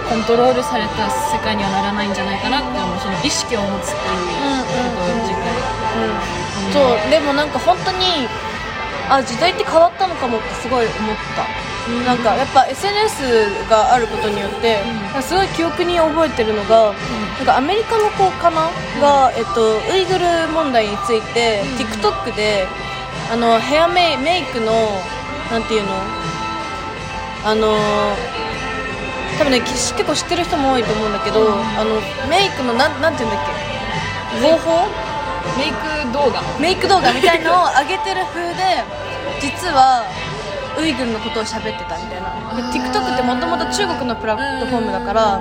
[0.10, 4.54] コントロールされた世界にはならないんじゃないかなって思うその意識を持つっていう
[4.96, 5.50] ことを次回、
[6.72, 8.28] そうでもなんか本当に
[9.10, 11.46] あ時代って変わったのかもってすごい思った、
[12.06, 14.80] なんかやっぱ SNS があることによって、
[15.22, 16.94] すごい記憶に覚えてるのが、
[17.38, 18.70] なんかアメリカの子かな、
[19.02, 22.66] が、えっと、ウイグル問題について、TikTok で
[23.32, 24.72] あのヘアメイメイクの
[25.52, 25.90] なんていうの
[27.46, 27.76] あの
[29.38, 34.48] 多分ねき結構知ってる人も多いと思うんだけど、あのメイクのなんなんていうんだっけ？
[34.48, 34.88] 合法？
[35.58, 36.42] メイク動画？
[36.60, 38.84] メイク動画みたいのを上げてる風で
[39.42, 40.06] 実は
[40.80, 42.34] ウイグルのことを喋ってたみたいな。
[42.56, 45.40] で TikTok ってもともと中国のプラットフォームだから、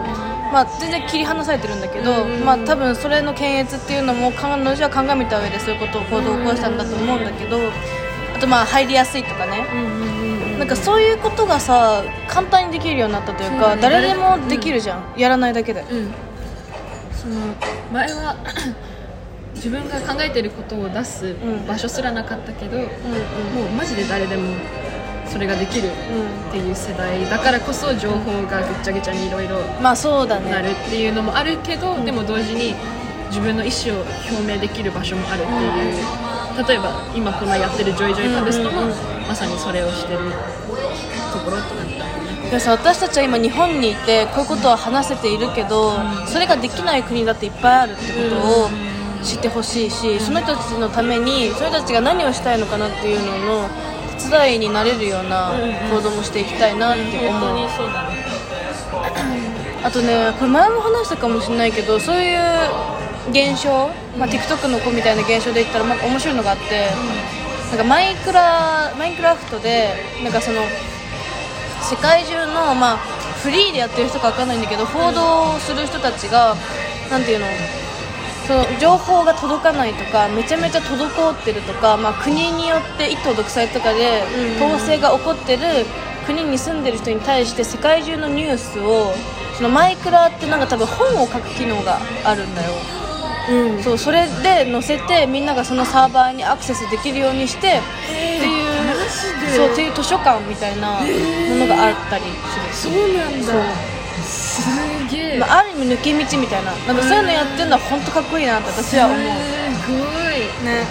[0.52, 7.58] まあ、全然切り離されてるんだけど、まあ、多分それの検閲っていうのも彼女は鑑みた上でそういうことを行動を起こしたんだと思うんだけど
[8.42, 9.66] とまあ入りやすいとかね。
[9.72, 10.22] うんうんうん
[10.58, 15.80] なんかそういうことがさ簡単にできるようになったというかね誰でもできるじゃん、やらないだけで。
[15.80, 16.12] うん。
[17.12, 17.34] その
[17.92, 18.36] 前は
[19.56, 21.66] 自分が考えてることを出すん。
[21.66, 22.90] 場所すらなかったけど、うんもう
[23.76, 24.54] マジで誰でも
[25.26, 32.76] それができるっていう世代だからこそ情報がぐっちゃぐちゃにいろいろまあそうだなるねっていうのもあるけど、でも同時に
[33.30, 35.56] 自分の意思を表明できる場所もあるってい
[36.28, 39.28] う、例えば今このやってるジョイジョイカブストも、うんうんうん。
[39.28, 40.18] まさにそれをしてる
[41.32, 45.94] ところって感じだよねいやさ私たちは今日本にいてこういうことは話せているけど、
[46.26, 48.70] それができない国だっていっぱいあるってことを
[49.22, 53.68] 知ってほしいし、その人たちのためにその人たちが何をしたいのかなっていうのの
[54.18, 55.52] 手伝いになれるような
[55.90, 58.22] 行動もしていきたいなって思う、本当にそうだね。
[59.82, 62.38] あとねこれ前も話したかもしれないけどそういう
[63.30, 66.88] 現象、まあ、TikTok の子みたいな現象で言ったらまあ面白いのがあって、
[67.70, 70.60] なんかマイクラマイクラフトでなんかその
[71.82, 72.96] 世界中の、まあ、
[73.42, 76.54] フリーでやってる人か分かんないんだけど報道する人たちが
[77.10, 77.46] なんていうの
[78.46, 84.22] その情報が届かないとかめちゃめちゃ滞ってるとか、まあ、国によって一党独裁とかで
[84.56, 85.62] 統制が起こってる
[86.26, 89.12] 国に住んでる人に対して世界中のニュースを
[89.56, 92.72] そのマイクラってなんか多分本を書く機能があるんだよ。
[93.50, 93.82] うん。
[93.82, 97.82] そうそれで載せてみんながそのサーバーにアクセスできるようにしてっ
[98.40, 98.62] ていう
[99.56, 101.06] そうっていう図書館みたいなも
[101.56, 102.24] のがあったり
[102.72, 103.92] する、そうなんだ。
[104.22, 104.60] す
[105.10, 105.38] げえ。
[105.38, 106.72] まあ、ある意味抜け道みたいな。
[106.72, 109.18] なんかそういうのやってるのは本当かっこいいなって私は思う。
[109.18, 110.40] すごい。
[110.64, 110.86] ね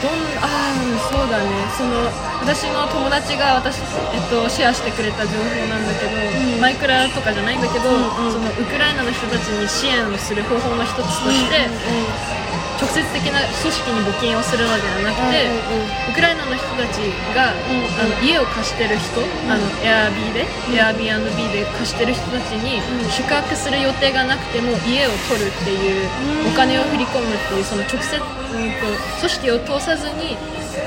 [0.00, 0.80] どんああ
[1.12, 1.50] そうだね。
[1.76, 2.08] その
[2.40, 3.80] 私の友達が私、
[4.14, 8.32] えっと、シェアしてくれた情報なんだけど、マイクラとかじゃないんだけど、うんうん。
[8.32, 11.68] そのウクライナの人たちに支援をする方法の一つとして、
[12.80, 15.52] 直接的な組織に募金をするのではなくて、
[16.10, 17.04] ウクライナの人たち
[17.36, 19.20] が、あの家を貸してる人、
[19.52, 22.80] あの Airb で、Airbnb で貸してる人たちに
[23.12, 26.08] 宿泊する予定がなくても家を取るっていう、
[26.48, 28.88] お金を振り込むっていうその直接、うんと
[29.20, 30.36] 組織を通さずに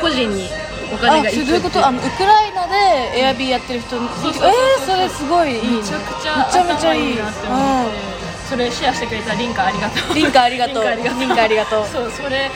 [0.01, 0.49] 個人に
[0.93, 1.85] お金あが行くそういうこと？
[1.87, 2.73] あのウクライナで
[3.19, 4.09] エアビーやってる人に？
[4.09, 5.77] そうそうそうえー、それすごいいいね。
[5.77, 7.13] めちゃくちゃめちゃめちゃいい。
[7.13, 8.12] 頭なって思って、
[8.53, 10.13] それシェアしてくれたリンカありがとう。
[10.13, 10.83] リンカありがとう。
[10.85, 11.87] リンカありがとう。
[11.89, 12.11] そう。
[12.11, 12.51] それ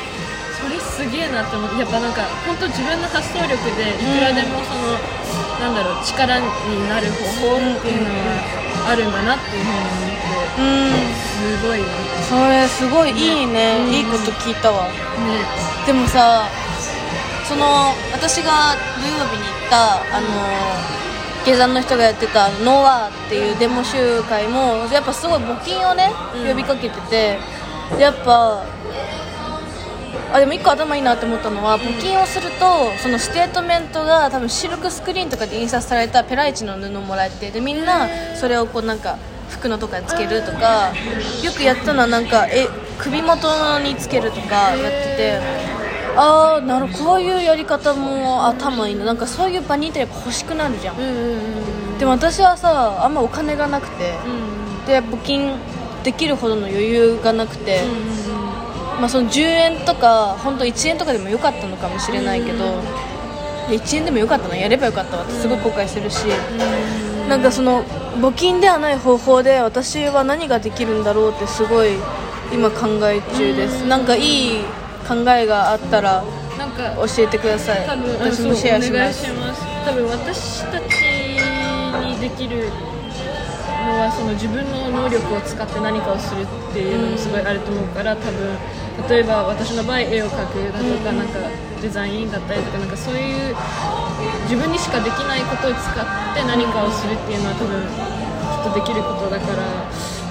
[0.53, 4.93] それすげえなって思ってやっぱなんか本当自分の発想力でいくらでもその、
[5.57, 6.45] なんだろう力に
[6.85, 9.73] なる方法っていうのはあるんだなっていうふう
[10.05, 11.17] に思ってうん。
[11.17, 11.81] すごい。
[11.81, 11.89] なね
[12.29, 14.85] それすごいいいね、いいこと聞いたわ。
[15.87, 16.45] でもさ
[17.49, 20.29] その私が土曜日に行ったあの
[21.47, 26.11] GEZAN の人がやってた「No War」っていうデモ集会もやっぱすごい募金をね
[26.45, 27.39] 呼びかけてて、
[27.97, 28.63] やっぱ
[30.33, 39.17] あでも一個頭いいなって思ったのは募金をするとそのステートメントが多分シルクスクリーンとかで印刷されたペライチの布をもらえてでみんなそれをこうなんか
[39.49, 40.91] 服のとかにつけるとか
[41.43, 45.86] よくやったのはなんかえ首元につけるとかやってて
[46.17, 49.05] ああなるこういうやり方も頭いいな。
[49.05, 50.97] なんかそういう場にいたらやっぱ欲しくなるじゃん。
[50.97, 54.15] うんうんうんでも私はさあんまお金がなくて。
[54.25, 55.51] うんで募金
[56.05, 57.81] できるほどの余裕がなくて、
[59.01, 62.81] まあ、その10円とか本当1円とかでもよかったのかもしれないけど、
[63.69, 64.55] で1円でもよかったな。
[64.55, 66.27] やればよかったわってすごい後悔するし、
[67.27, 67.83] なんかその
[68.21, 71.89] 募金ではない方法で私は何ができるんだろうってすごい
[72.53, 74.61] 今考え中です、なんかいい
[75.07, 76.23] 考えがあったら
[76.57, 77.87] なんか教えてください。
[77.87, 79.61] 多分私もシェアしお願いますします。
[79.85, 80.83] 多分私たち
[82.03, 82.69] にできる
[83.87, 88.57] のはその自分の能力を使って何かをするっていうのもすごいあると思うから多分
[89.07, 91.39] 例えば私の場合絵を描くだとかなんか
[91.81, 93.55] デザインだったりとかなんかそういう
[94.43, 96.03] 自分にしかできないことを使っ
[96.35, 99.63] て何かをするっていうのは多分きっとできることだから、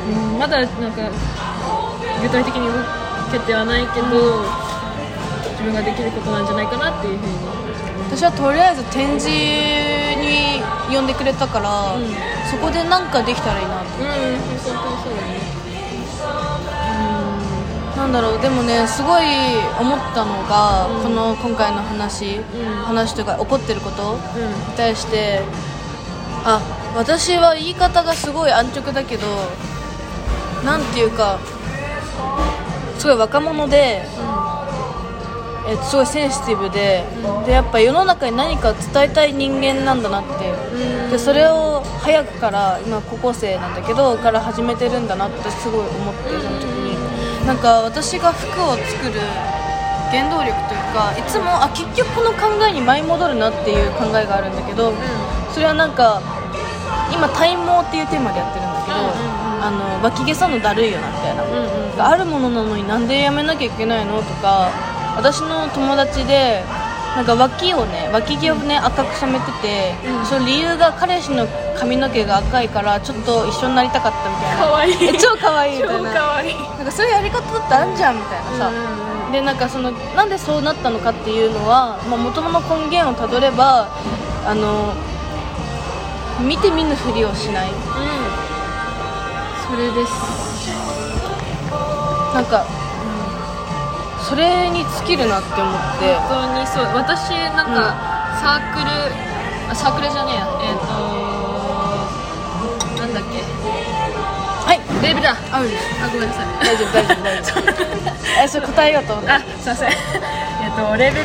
[0.04, 1.08] うん、まだなんか
[2.20, 2.76] 具体的に動
[3.32, 4.65] けてはないけど
[5.66, 7.32] 分ができることなんじゃないかなっていうふうに
[8.08, 10.62] 私はとりあえず展示に
[10.94, 12.06] 呼んでくれたから、うん
[12.46, 14.06] そこで何かできたらいいなとうん。
[14.06, 14.14] 本
[14.46, 15.40] 当にそうだね
[17.96, 18.40] なんだろう。
[18.40, 19.24] でもねすごい
[19.80, 22.42] 思ったのが、この今回の話、ん
[22.84, 24.20] 話というか起こってることに
[24.76, 25.40] 対して
[26.44, 26.60] あ
[26.94, 29.26] 私は言い方がすごい安直だけど
[30.64, 31.40] なんていうか
[32.96, 34.04] すごい若者で、
[35.68, 37.04] えすごいセンシティブで,、
[37.44, 40.52] でやっぱ世の中に何か伝えたい人間なんだなって、
[41.10, 49.20] でそれを早くから今高校生なんだけどから始めてるんだなってすごい思ってその時になんか私が服を作る
[50.10, 54.92] 原動力というかいつもあ結局この考えに舞い戻るなっていう考えがあるんだけど、
[55.52, 56.22] それはなんか
[57.12, 59.62] 今体毛っていうテーマでやってるんだけど、うんうんうん。
[59.66, 62.02] あの脇毛さんのだるいよなみたいな、うんうん。
[62.02, 64.70] あるものなのになんでやめなきゃいけないのとか
[65.16, 66.62] 私の友達で
[67.16, 70.26] なんか脇をね脇毛をね赤く染めてて、うん。
[70.26, 71.46] その理由が彼氏の
[71.78, 74.56] 髪の毛が赤いからちょっと一緒になりたかったみたいな。
[74.58, 74.90] かわい。
[74.90, 76.12] いえ超可愛いみたい超な。
[76.12, 76.54] かわいい。
[76.54, 83.88] なんかそういうやり方だってあんじゃんみたいなさ、うんでなんかそのなんでそうなったのかっていうのは、まあ、元々の根源をたどれば
[84.46, 84.94] あの
[86.46, 87.70] 見て見ぬふりをしない。
[89.68, 90.12] それです。
[92.32, 92.64] なんか、
[94.26, 96.14] それに尽きるなって思って。
[96.26, 96.84] 本当にそう。
[96.98, 97.94] 私なんか、
[98.42, 98.90] サークル
[99.70, 100.46] あサークルじゃねえや。
[100.66, 100.86] えっ、と
[102.98, 103.38] なんだっけ。
[104.66, 104.82] はい。
[105.00, 105.36] レーベルだ。
[105.52, 105.62] あ
[106.12, 106.46] ごめんなさい。
[106.58, 107.86] 大丈夫大丈夫 大丈夫。
[108.42, 109.90] えそれ答えようと思ってあすいません。
[109.94, 111.22] えっとレベ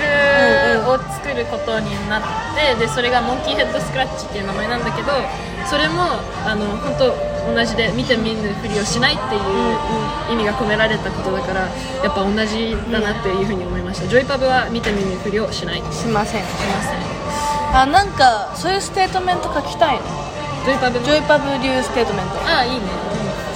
[0.77, 2.21] ルを作ることになっ
[2.55, 5.11] てでそれがモンキーヘッドスクラッチっていう名前なんだけど
[5.65, 6.03] それも
[6.45, 9.41] あの本当同じで見て見ぬふりをしないっていう
[10.31, 11.61] 意味が込められたことだから
[12.03, 15.81] やっぱ同じだなっていうふうに思いました、ジョイパブは見て見ぬふりをしない。
[15.91, 16.43] ししません。
[16.43, 16.49] ま
[16.83, 17.11] せん
[17.73, 20.01] あなんかそういうステートメント書きたいね
[20.65, 22.35] ジョイパブジョイパブ流ステートメント。
[22.45, 22.81] ああいいね、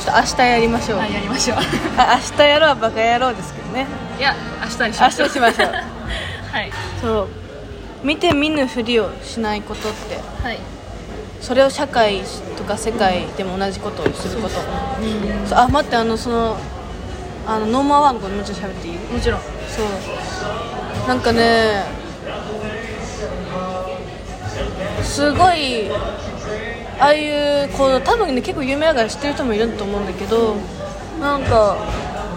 [0.04, 1.58] ちょっと明日やりましょう、はいやりましょう。
[1.98, 3.86] あ明日やろうはバカ野郎ですけどね。
[4.17, 5.28] いや明日にし明ましょう。
[5.28, 5.71] 日しましょう。
[6.52, 6.71] はい。
[7.02, 7.28] そう。
[8.04, 10.19] 見て見ぬふりをしないことって。
[10.41, 10.75] はい
[11.46, 12.24] それを社会
[12.58, 14.56] とか世界でも同じことをすること、
[15.46, 16.58] そうあ待ってあのその
[17.46, 18.98] あの No War のもうちょっと喋っていい？
[18.98, 19.40] もちろん。
[19.40, 21.08] そう。
[21.08, 21.84] なんかね
[25.04, 25.92] すごい
[27.00, 27.30] ああい
[27.66, 30.56] うこう多分ね結構有名だから知ってる人もいると思うんだけど
[31.22, 31.78] なんか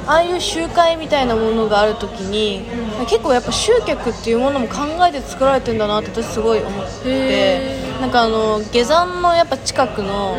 [0.07, 2.67] ああいう集会みたいなものがある時に、
[3.09, 4.75] 結構やっぱ集客っていうものも考
[5.07, 10.37] えて作られてんだなって私すごい思ってへなんかあの下山のやっぱ近くの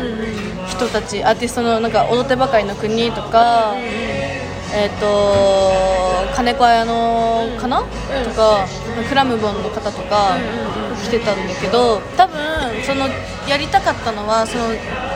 [0.66, 3.74] 人たちアーティストのなんか踊ってばかりの国とか、
[4.74, 8.66] えっ、と金子綾乃かな、とか
[9.08, 10.36] クラムボンの方とか
[11.04, 12.38] 来てたんだけど多分
[12.82, 13.06] その
[13.48, 14.64] やりたかったのはその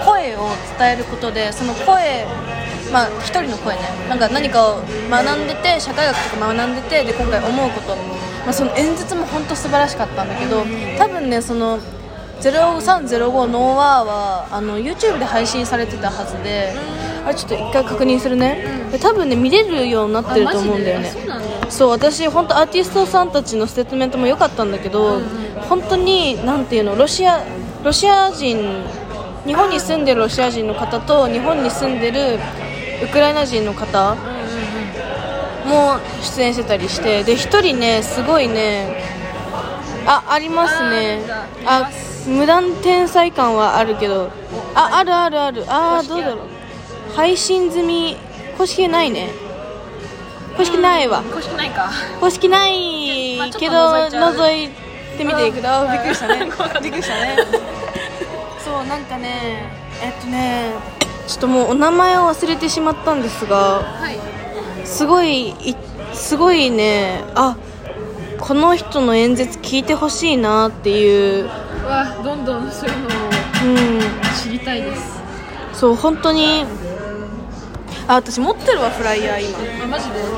[0.05, 2.27] 声を伝えることでその声
[2.93, 3.81] まあ一人の声ね。
[4.09, 7.97] なんか何かを学んでて社会学とか学んでてで今回思うこと、
[8.45, 10.63] まあ、その演説も本当素晴らしかったんだけど
[10.99, 11.79] 多分ねその
[12.41, 16.73] 0305 No War はあの YouTube で配信されてたはずで
[17.25, 21.11] あれちょっと一回確認するね、で多分ね見れるようになってると思うんだよね。
[21.71, 25.21] そう私本当アーティストさんたちのステートメントも良かったんだけど、
[25.69, 27.43] 本当になんていうのロシア
[27.83, 28.85] ロシア人
[29.47, 32.39] 日本に住んでるロシア人の方と日本に住んでる
[33.03, 34.15] ウクライナ人の方
[35.67, 39.03] も出演してたりしてで一人ねすごいね
[40.07, 41.23] あありますね。
[41.65, 44.31] ああ無断天才感はあるけど
[44.75, 45.65] ああるあるある。
[45.69, 46.39] あーどうだろう。
[47.15, 48.17] 配信済み
[48.57, 49.31] 公式ないね。
[50.57, 51.23] 公式ないわ。
[51.23, 51.91] 公式ないか。
[52.21, 54.71] 公式ないけど覗い
[55.19, 56.47] てみてくだうんさいびっくりしたね。
[56.83, 57.37] びっくりしたね。
[58.65, 59.71] そうなんかね
[60.03, 60.71] えっとね
[61.27, 64.19] ちょっともうお名前を忘れてしまったんですがはい。
[64.87, 65.77] すごいい
[66.15, 67.57] すごいねあ
[68.39, 71.51] この人の演説聞いてほしいなっていう
[71.85, 74.01] うわどんどんそういうのをうん
[74.43, 75.21] 知りたいです。
[75.75, 76.65] そう本当に。
[78.07, 79.85] あ私持ってるわフライヤー今。
[79.85, 80.23] あマジで？
[80.23, 80.29] も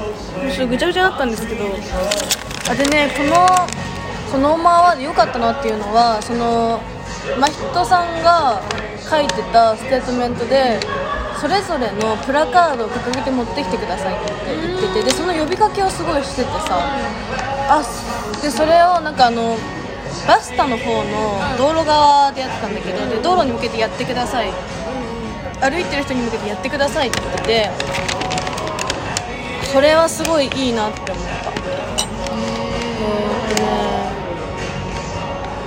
[0.48, 1.64] うそれぐちゃぐちゃだったんですけど。
[2.68, 3.46] あでねこの
[4.32, 6.80] このままで良かったなっていうのはその
[7.38, 8.60] 真人さんが
[9.08, 10.80] 書いてたステートメントで
[11.40, 16.78] それぞれのプラカードを掲げて持ってきてくださいって言っててでその呼びかけをすごいしててさ。
[17.68, 17.82] あ
[18.42, 19.56] でそれをなんかあの
[20.26, 24.50] バスタの方の道路側でやってたんだけどで道路に向けてやってください。
[25.60, 27.70] 歩いてる人に向けてやってくださいって言ってて
[29.72, 31.46] それはすごいいいなって思った。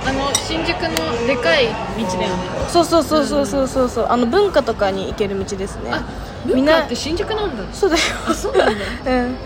[0.08, 1.72] あの新宿のでかい道
[2.18, 2.42] だよね。
[2.68, 3.88] そうそうそうそうそうそう。
[3.88, 5.90] そうあの文化とかに行ける道ですね。
[5.92, 6.04] あ
[6.46, 7.64] みんな文化って新宿なんだ。
[7.72, 8.02] そうだよ。
[8.28, 8.84] あそうなんだ。
[9.06, 9.36] うん。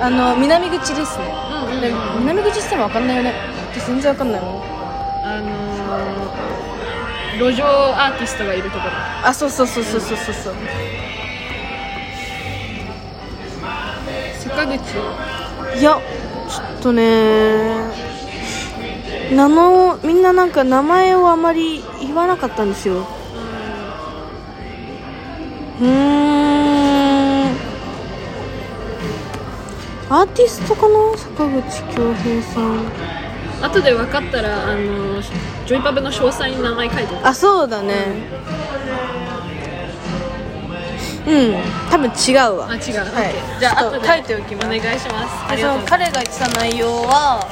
[0.00, 1.32] あの南口ですね、
[1.70, 3.32] うんうんで南口って言っても分かんないよね
[3.74, 4.62] 私全然分かんないもん。
[5.24, 8.92] あのー、路上アーティストがいるところ。
[9.26, 10.34] あそうそうそうそうそうそう。
[10.34, 10.54] そう
[14.38, 14.74] 坂口。
[15.80, 16.00] いや
[16.48, 17.74] ちょっとね
[19.32, 23.08] 名のみんななんか名前をあまり言わなかったんですよ。
[25.80, 27.54] うーん。
[30.10, 30.94] アーティストかな？
[31.16, 33.23] 坂口恭平さん
[33.64, 37.94] 後で分かったらあのジョイパブの詳細に名前書いてあそうだね。
[41.26, 41.54] うん。
[41.90, 42.68] 多分違うわ。
[42.70, 43.58] あ違う、はい。
[43.58, 44.66] じゃあ後で書いておきます。
[44.66, 45.60] お願いします。
[45.60, 47.48] その彼が言ってた内容は、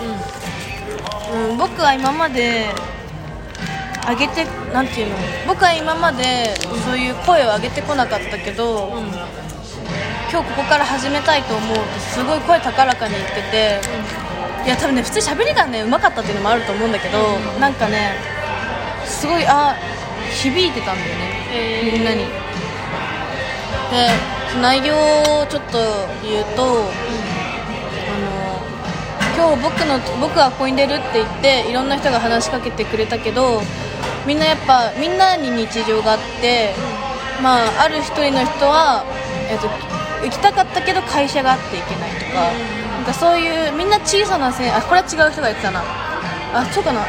[1.51, 2.69] うん、僕は今まで
[4.07, 4.45] 上げて
[4.75, 5.17] なんていうの？
[5.49, 6.55] 僕は今まで
[6.85, 9.01] そういう声を上げてこなかったけど、ま
[9.65, 9.79] す
[10.31, 13.81] 今日ここから始めたいと思うとすごい声高らかに言ってて、
[14.65, 17.19] いや多分ね普通喋りがねうまかったっていうのもあると思うんだけど、
[17.59, 18.13] なんかね
[19.05, 19.77] すごいあ
[20.31, 21.15] 響いてたんだよね、
[21.51, 21.93] へー。
[21.93, 22.25] みんなに。
[23.91, 24.09] で
[24.61, 25.79] 内容をちょっと
[26.23, 28.33] 言うと、あの
[29.37, 33.63] 今日僕の僕はここに出るって言っていろんな人が話しかけてくれたけど
[34.27, 36.75] みんなやっぱみんなに日常があって、
[37.43, 39.05] まあある一人の人は、
[39.51, 39.69] えっと
[40.25, 42.53] 行きたかったけど会社があって行けないとか,、
[43.03, 45.83] なんかそういうみんな小さなせあこれは違う人が言ってたな。
[46.55, 47.03] あそうかな。
[47.03, 47.09] ち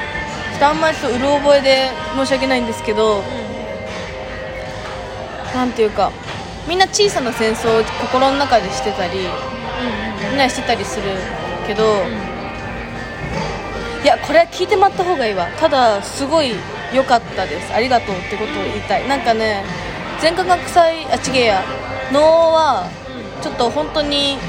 [0.55, 3.21] ょっとあんまりちょっとうる覚えで申し訳ないんですけど、
[5.53, 6.11] なんていうか
[6.67, 9.19] みんな小さな戦争を心の中でしてたり
[10.31, 11.03] みんなしてたりする
[11.67, 11.83] けど、
[14.03, 15.45] いやこれは聞いてもらった方がいいわ。
[15.59, 16.55] ただすごい
[16.91, 17.71] 良かったです。
[17.71, 19.07] ありがとうってことを言いたい。
[19.07, 19.63] なんかね
[20.19, 21.63] 全科学祭あちげえや
[22.11, 22.89] 能は
[23.43, 24.39] ちょっと本当に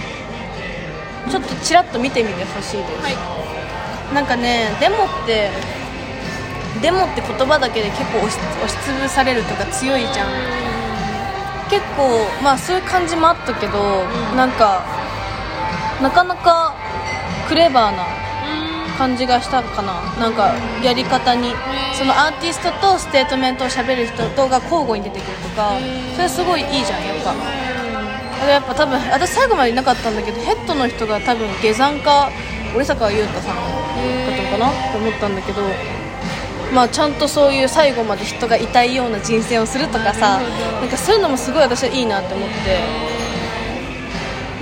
[1.31, 4.15] ちょっとちらっと見てみてほしいです、はい。
[4.15, 5.51] なんかねデモって
[6.83, 10.29] デモって言葉だけで結構押しつぶされるとか強いじゃん。
[11.71, 14.05] 結構まあそういう感じもあったけど、
[14.37, 14.85] なんか
[16.03, 16.75] なかなか
[17.49, 18.05] クレバーな
[18.99, 20.03] 感じがしたかな。
[20.21, 21.55] なんかやり方に。
[21.97, 25.79] そのアーティストとステートメントを喋る人とが交互に出てくるとか
[26.17, 27.33] それすごいいいじゃんやっぱ
[28.49, 32.31] やっぱ多分私最後までいなかったんだけどヘッドの人が多分下山か
[32.75, 34.93] 折坂優太さんだったのかな？
[34.93, 35.63] と思ったんだけど
[36.73, 40.41] まあちゃんとそういう最後まで人がいたいような人生をするとかさ
[40.81, 43.15] なんかそういうのもすごい私はいいなって思って。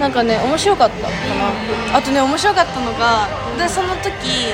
[0.01, 1.97] なんかね面白かったかな。
[1.97, 4.51] あとね面白かったのがでその時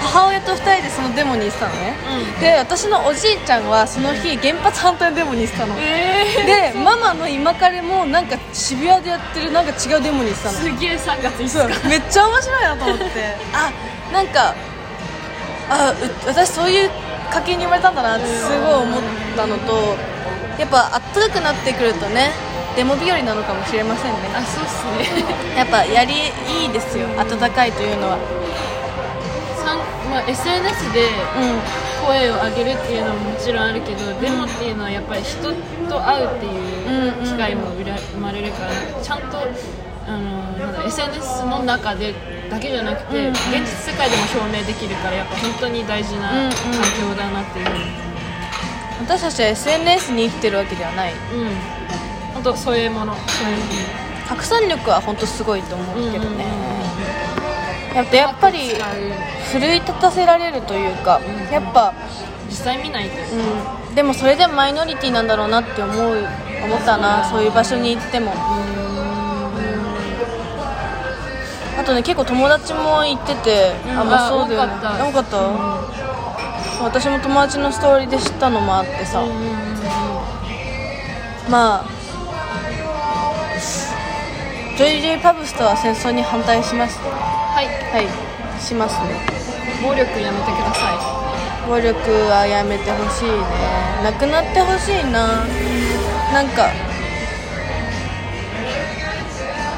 [0.00, 1.94] 母親と2人でそのデモに行ってたのね、
[2.40, 10.58] で私のおじいちゃんはその日原発反対のデモに行ってたの、えでママの今彼もなんか渋谷でやってるなんか違うデモに行ってたの。
[10.58, 11.68] すげえ3月そう。
[11.68, 13.04] 5日めっちゃ面白いなと思って。
[13.52, 13.70] あ
[14.12, 14.54] なんか
[15.68, 15.94] あう
[16.26, 16.90] 私そういう
[17.30, 19.00] 家系に生まれたんだなってすごい思っ
[19.36, 19.96] たのと
[20.58, 22.32] やっぱあったかくなってくるとね
[22.74, 24.18] デモ日和なのかもしれませんね。
[24.34, 25.24] あそうっすね。
[25.56, 26.14] やっぱやり
[26.62, 27.06] いいですよ。
[27.16, 28.18] 暖かいというのは
[30.10, 35.52] まあ、SNS でう声を上げるっていうのももちろんあるけど、デモっていうのはやっぱり人
[35.88, 38.70] と会うっていう機会も生まれるから
[39.02, 39.38] ちゃんと
[40.06, 42.14] あのなんだ SNS の中で
[42.50, 43.30] だけじゃなくて、うんうん。
[43.30, 46.52] 現実世界でも表明できるからやっぱ本当に大事なうんうん。
[46.52, 46.60] 環
[46.98, 47.66] 境だなっていう。
[47.66, 47.86] ふうにん
[49.06, 51.12] 私たちは SNS に生きてるわけではない。
[51.12, 51.18] うん。
[52.34, 53.64] 本当そういうものそういうも
[54.28, 56.99] 拡散力は本当すごいと思のうけどね、うん
[57.94, 58.58] やっぱやっぱり
[59.52, 61.20] 奮い立たせられるというか
[61.50, 61.92] やっぱ
[62.48, 63.16] 実際見ないと
[63.88, 66.26] うん、でもそれでもマイノリティなんだろうなって思う
[66.64, 68.32] 思ったなそういう場所に行っても。
[71.78, 73.98] あとね結構友達も行ってて、うん。
[74.00, 74.72] あまああそうだよね。
[74.82, 75.38] 多かった、
[76.84, 79.24] 私も友達のストーリーで知ったのもあってさ、
[81.48, 81.99] まあ
[84.80, 86.96] ジョイジョイパブスとは戦争に反対します。
[87.04, 87.66] はい。
[87.92, 88.08] はい。
[88.58, 89.12] しますね。
[89.84, 90.96] 暴力やめてくださ
[91.68, 92.00] 暴力
[92.32, 93.36] はやめてほしいね。
[94.02, 95.44] なくなってほしいな。
[96.32, 96.72] なんか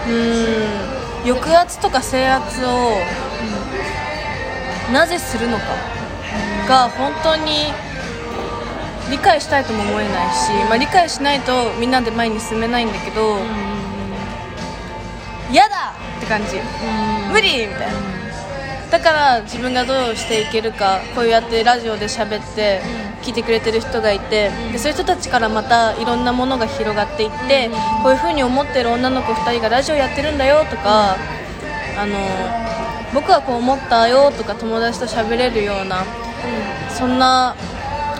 [0.06, 2.94] うーん抑圧とか制圧を
[4.92, 5.64] なぜするのか
[6.68, 7.74] が本当に
[9.10, 13.71] 理解したいとも思えないし、まあ、理解しないとみんなで前に進めないんだけどい
[15.52, 15.92] 嫌だ！
[16.16, 16.56] って感じ。
[16.56, 17.32] うん。
[17.32, 17.66] 無理！
[17.66, 18.12] みたいな。
[18.90, 22.82] だから自分がどうしていけるかこうやってラジオで喋って
[23.22, 27.70] 聞いてくれてる人がいてでそういう人たちからまたいろんなものが広がっていって
[28.02, 31.16] こういう風に思ってる女の子2人がラジオやってるんだよとか
[31.96, 32.18] あの
[33.14, 36.04] 僕はこう思ったよとか友達と喋れるような
[36.90, 37.56] そんな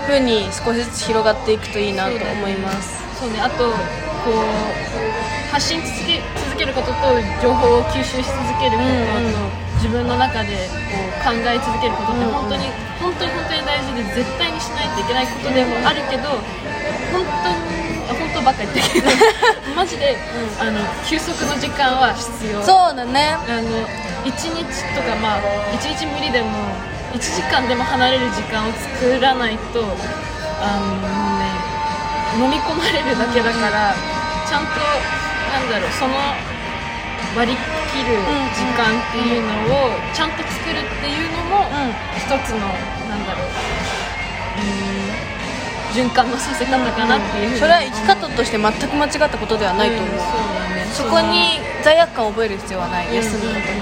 [0.07, 3.20] 風に少しずつ広がっていくといいなと思います。
[3.20, 3.41] そうね。
[3.41, 3.74] あとこ
[4.30, 4.91] う
[5.53, 6.16] 発信続け
[6.48, 8.88] 続けることと情報を吸収し続けるこ
[9.20, 10.57] と、と自分の中で
[10.88, 16.40] こう考え続けることってうんうん本当に、本当に本当に大事で絶対にしないといけないことでもあるけど
[17.12, 19.09] 本当あ本当ばっか言ってるけど
[19.76, 20.16] マジで、
[20.59, 22.62] あの休息の時間は必要。
[22.64, 23.36] そうだね。
[23.36, 23.84] あの
[24.24, 24.64] 1日
[24.96, 25.40] とかまあ
[25.76, 26.48] 1日無理でも
[27.12, 29.84] 1時間でも離れる時間を作らないと
[30.64, 33.94] あのもうね飲み込まれるだけだから
[34.48, 36.16] ちゃんとなんだろうその
[37.36, 37.57] 割り
[37.92, 38.16] 切る
[38.57, 39.53] 時間っていうの
[39.86, 41.92] をちゃんと作るっていうのもうん。
[42.16, 42.59] 一つの
[43.09, 43.48] なんだろう
[44.59, 45.12] うん
[45.92, 47.61] 循環のさせ方かなっていうふうに。
[47.61, 50.86] それは生き方として全く間違ったことではないと思う、うんそうだね。
[50.92, 53.14] そこに罪悪感を覚える必要はない、うん。
[53.14, 53.80] 休むことに、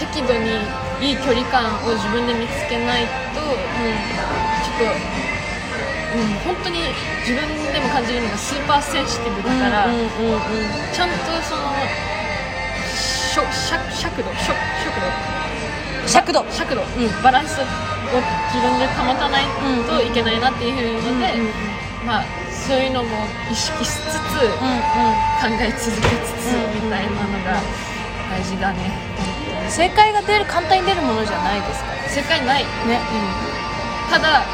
[0.00, 0.64] 適度に
[1.00, 3.04] いい距離感を自分で見つけない
[3.36, 5.23] と、ちょっと、うん、
[6.44, 6.80] 本当に
[7.26, 7.42] 自分
[7.72, 10.10] でも感じるのがスーパーセンシティブだから、うんうんうんうん。
[10.92, 11.62] ちゃんとその
[13.34, 13.50] 尺
[13.90, 14.54] 尺度尺
[14.84, 15.10] 尺度。
[16.06, 16.44] 尺度。
[16.52, 17.64] 尺度、うんバランスを
[18.52, 19.44] 自分で保たない
[19.88, 21.50] といけないなっていうので、うんうん
[22.06, 23.08] まあそういうのも
[23.50, 24.20] 意識しつつ、うん
[25.40, 27.60] 考え続けつつうんみたいなのが
[28.30, 29.30] 大事だね、う
[29.66, 32.08] ん正解が出る簡単に出るものじゃないですから。
[32.08, 33.00] 正解ない、ね。
[34.10, 34.44] ただ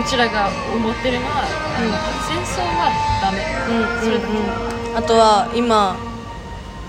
[0.00, 2.90] うちらが思ってるのは、うん戦争は
[3.22, 3.38] ダメ、
[3.68, 4.32] うんそれだけ、
[4.90, 4.96] うん。
[4.96, 5.96] あとは今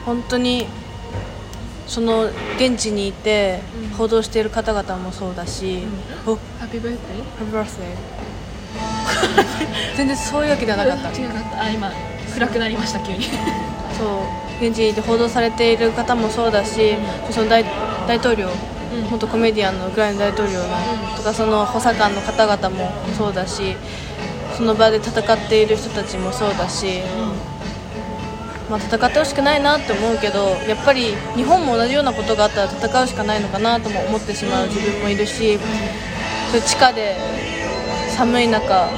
[0.05, 0.65] 本当に
[1.87, 2.25] その
[2.57, 3.95] 現地にいてうん。
[3.95, 5.83] 報道している方々もそうだし、
[6.25, 7.95] うおハッピーバースデー Happy birthday
[9.95, 11.09] 全然そういうわけではなかった。
[11.11, 11.91] 違かったあ今
[12.33, 13.23] 暗くなりました急に。
[13.97, 14.65] そう。
[14.65, 16.95] 現地にいて報道されている方もそうだし、
[17.31, 17.63] その大
[18.07, 18.49] 大統領
[19.03, 23.75] うん元コメディアンのウクライナ大統領の、とかその補佐官の方々もそうだし
[24.55, 27.01] その場で戦っている人たちもそうだし、
[28.69, 35.57] まあ、戦ってほしくないなって思うけどやっぱり日本も同じようなことがあったら戦うしかないのかなとも思ってしまう自分もいるし、
[36.51, 37.17] そう地下で
[38.15, 38.89] 寒い中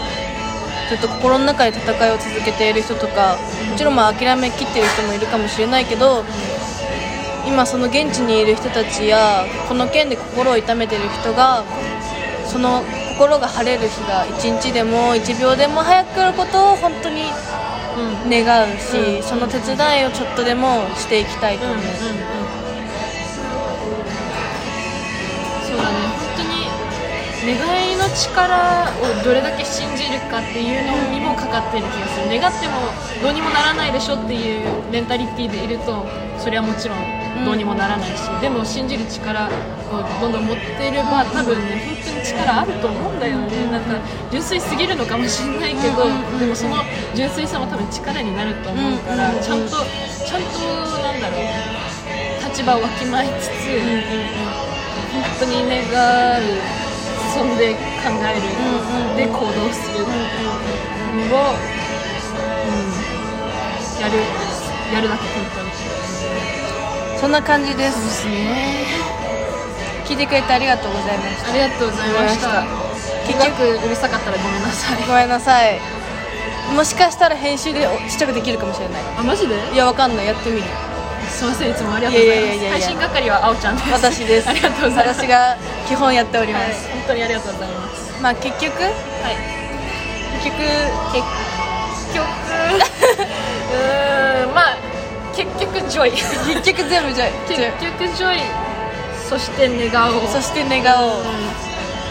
[0.89, 3.36] ずっと心の中で戦いを続けている人とか
[3.70, 6.24] もちろんまあ諦めきっている人もいるかもしれないけど
[7.48, 11.64] 今その現地にいる人たちやこの件で心を痛めている人が
[12.45, 12.84] その
[13.18, 17.24] 心が晴れる日が1日でも1秒でも早く来ることを本当に
[17.98, 19.24] うん願うし、うん。
[19.24, 21.82] その手伝いをちょっとでもしていきたいと思う、そ
[25.74, 25.95] うだね。
[26.14, 26.70] 本当に
[27.58, 32.30] 願いの力をどれだけ信じるかっていうのにもかかってる気がする。
[32.39, 32.93] 願っても
[33.24, 36.06] どうにもならないでしょっていうメンタリティーでいると
[36.38, 36.98] それはもちろん
[37.46, 39.52] どうにもならないし、でも信じる力を
[40.22, 43.72] どんどん持っていれば多分ね本当に力あると思うんだよね。
[43.72, 44.00] なんか
[44.32, 46.08] 純粋すぎるのかもしれないけど、
[46.40, 46.84] でもその
[47.16, 50.60] 純粋さも多分力になると思うから、うんちゃんとちゃんと
[51.02, 51.42] なんだろう
[52.50, 53.80] 立場をわきまえつつ、
[55.14, 55.88] 本当に願
[56.42, 56.44] う
[57.34, 57.80] そんで考
[58.28, 58.42] える、
[59.16, 61.48] で行動するのを、
[62.68, 62.98] うん
[64.02, 64.14] やる
[64.94, 65.66] やるだけ本当に
[67.20, 68.86] そんな感じでそうですすね。
[70.05, 71.49] 聞いてくれてありがとうございました。
[71.51, 72.63] ありがとうございました。
[73.28, 75.03] 結結局うるさかったらごめんなさい。
[75.07, 75.80] ごめんなさい
[76.74, 79.01] もしかしたら編集でちっちゃくできるかもしれない。
[79.18, 79.55] あマジで？
[79.74, 80.26] いやわかんない。
[80.28, 80.63] やってみる。
[81.28, 82.47] すいませんいつもありがとうございます。
[82.47, 82.72] いやいやいやいや。
[82.72, 83.91] 配信係はあおちゃんです。
[83.91, 84.49] 私です。
[84.49, 85.20] ありがとうございます。
[85.22, 85.57] 私が
[85.88, 88.22] 基本やっておりまはいす、本当にありがとうございます。
[88.22, 88.84] まあ結局？
[88.84, 89.36] はい。
[90.43, 90.63] 結局？
[91.11, 91.26] 結
[92.15, 92.24] 局？
[93.68, 94.77] うーんまあ
[95.38, 96.12] 結局 joy。
[96.12, 98.41] 結局全部じゃ結局 joy。
[99.30, 101.24] そして願おうそして願おう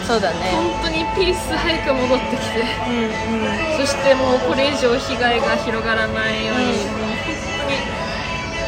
[0.07, 0.37] そうだね。
[0.55, 2.63] 本当にピース早く戻ってきて。
[2.87, 3.85] うんうん。
[3.85, 7.75] そしてもうこれ以上被害が広がらないように、うん本当に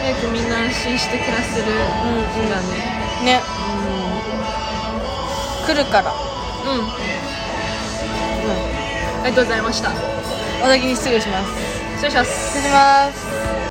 [0.02, 1.66] 早くみんな安心して暮らせる
[2.36, 3.40] 日がね。
[3.40, 3.42] ね。
[5.66, 6.12] 来るから。
[6.12, 6.90] うん、うん、
[9.24, 9.92] ありがとうございました。
[10.62, 11.52] お先に失礼します。
[11.96, 12.48] 失礼します。
[12.48, 13.39] 失礼します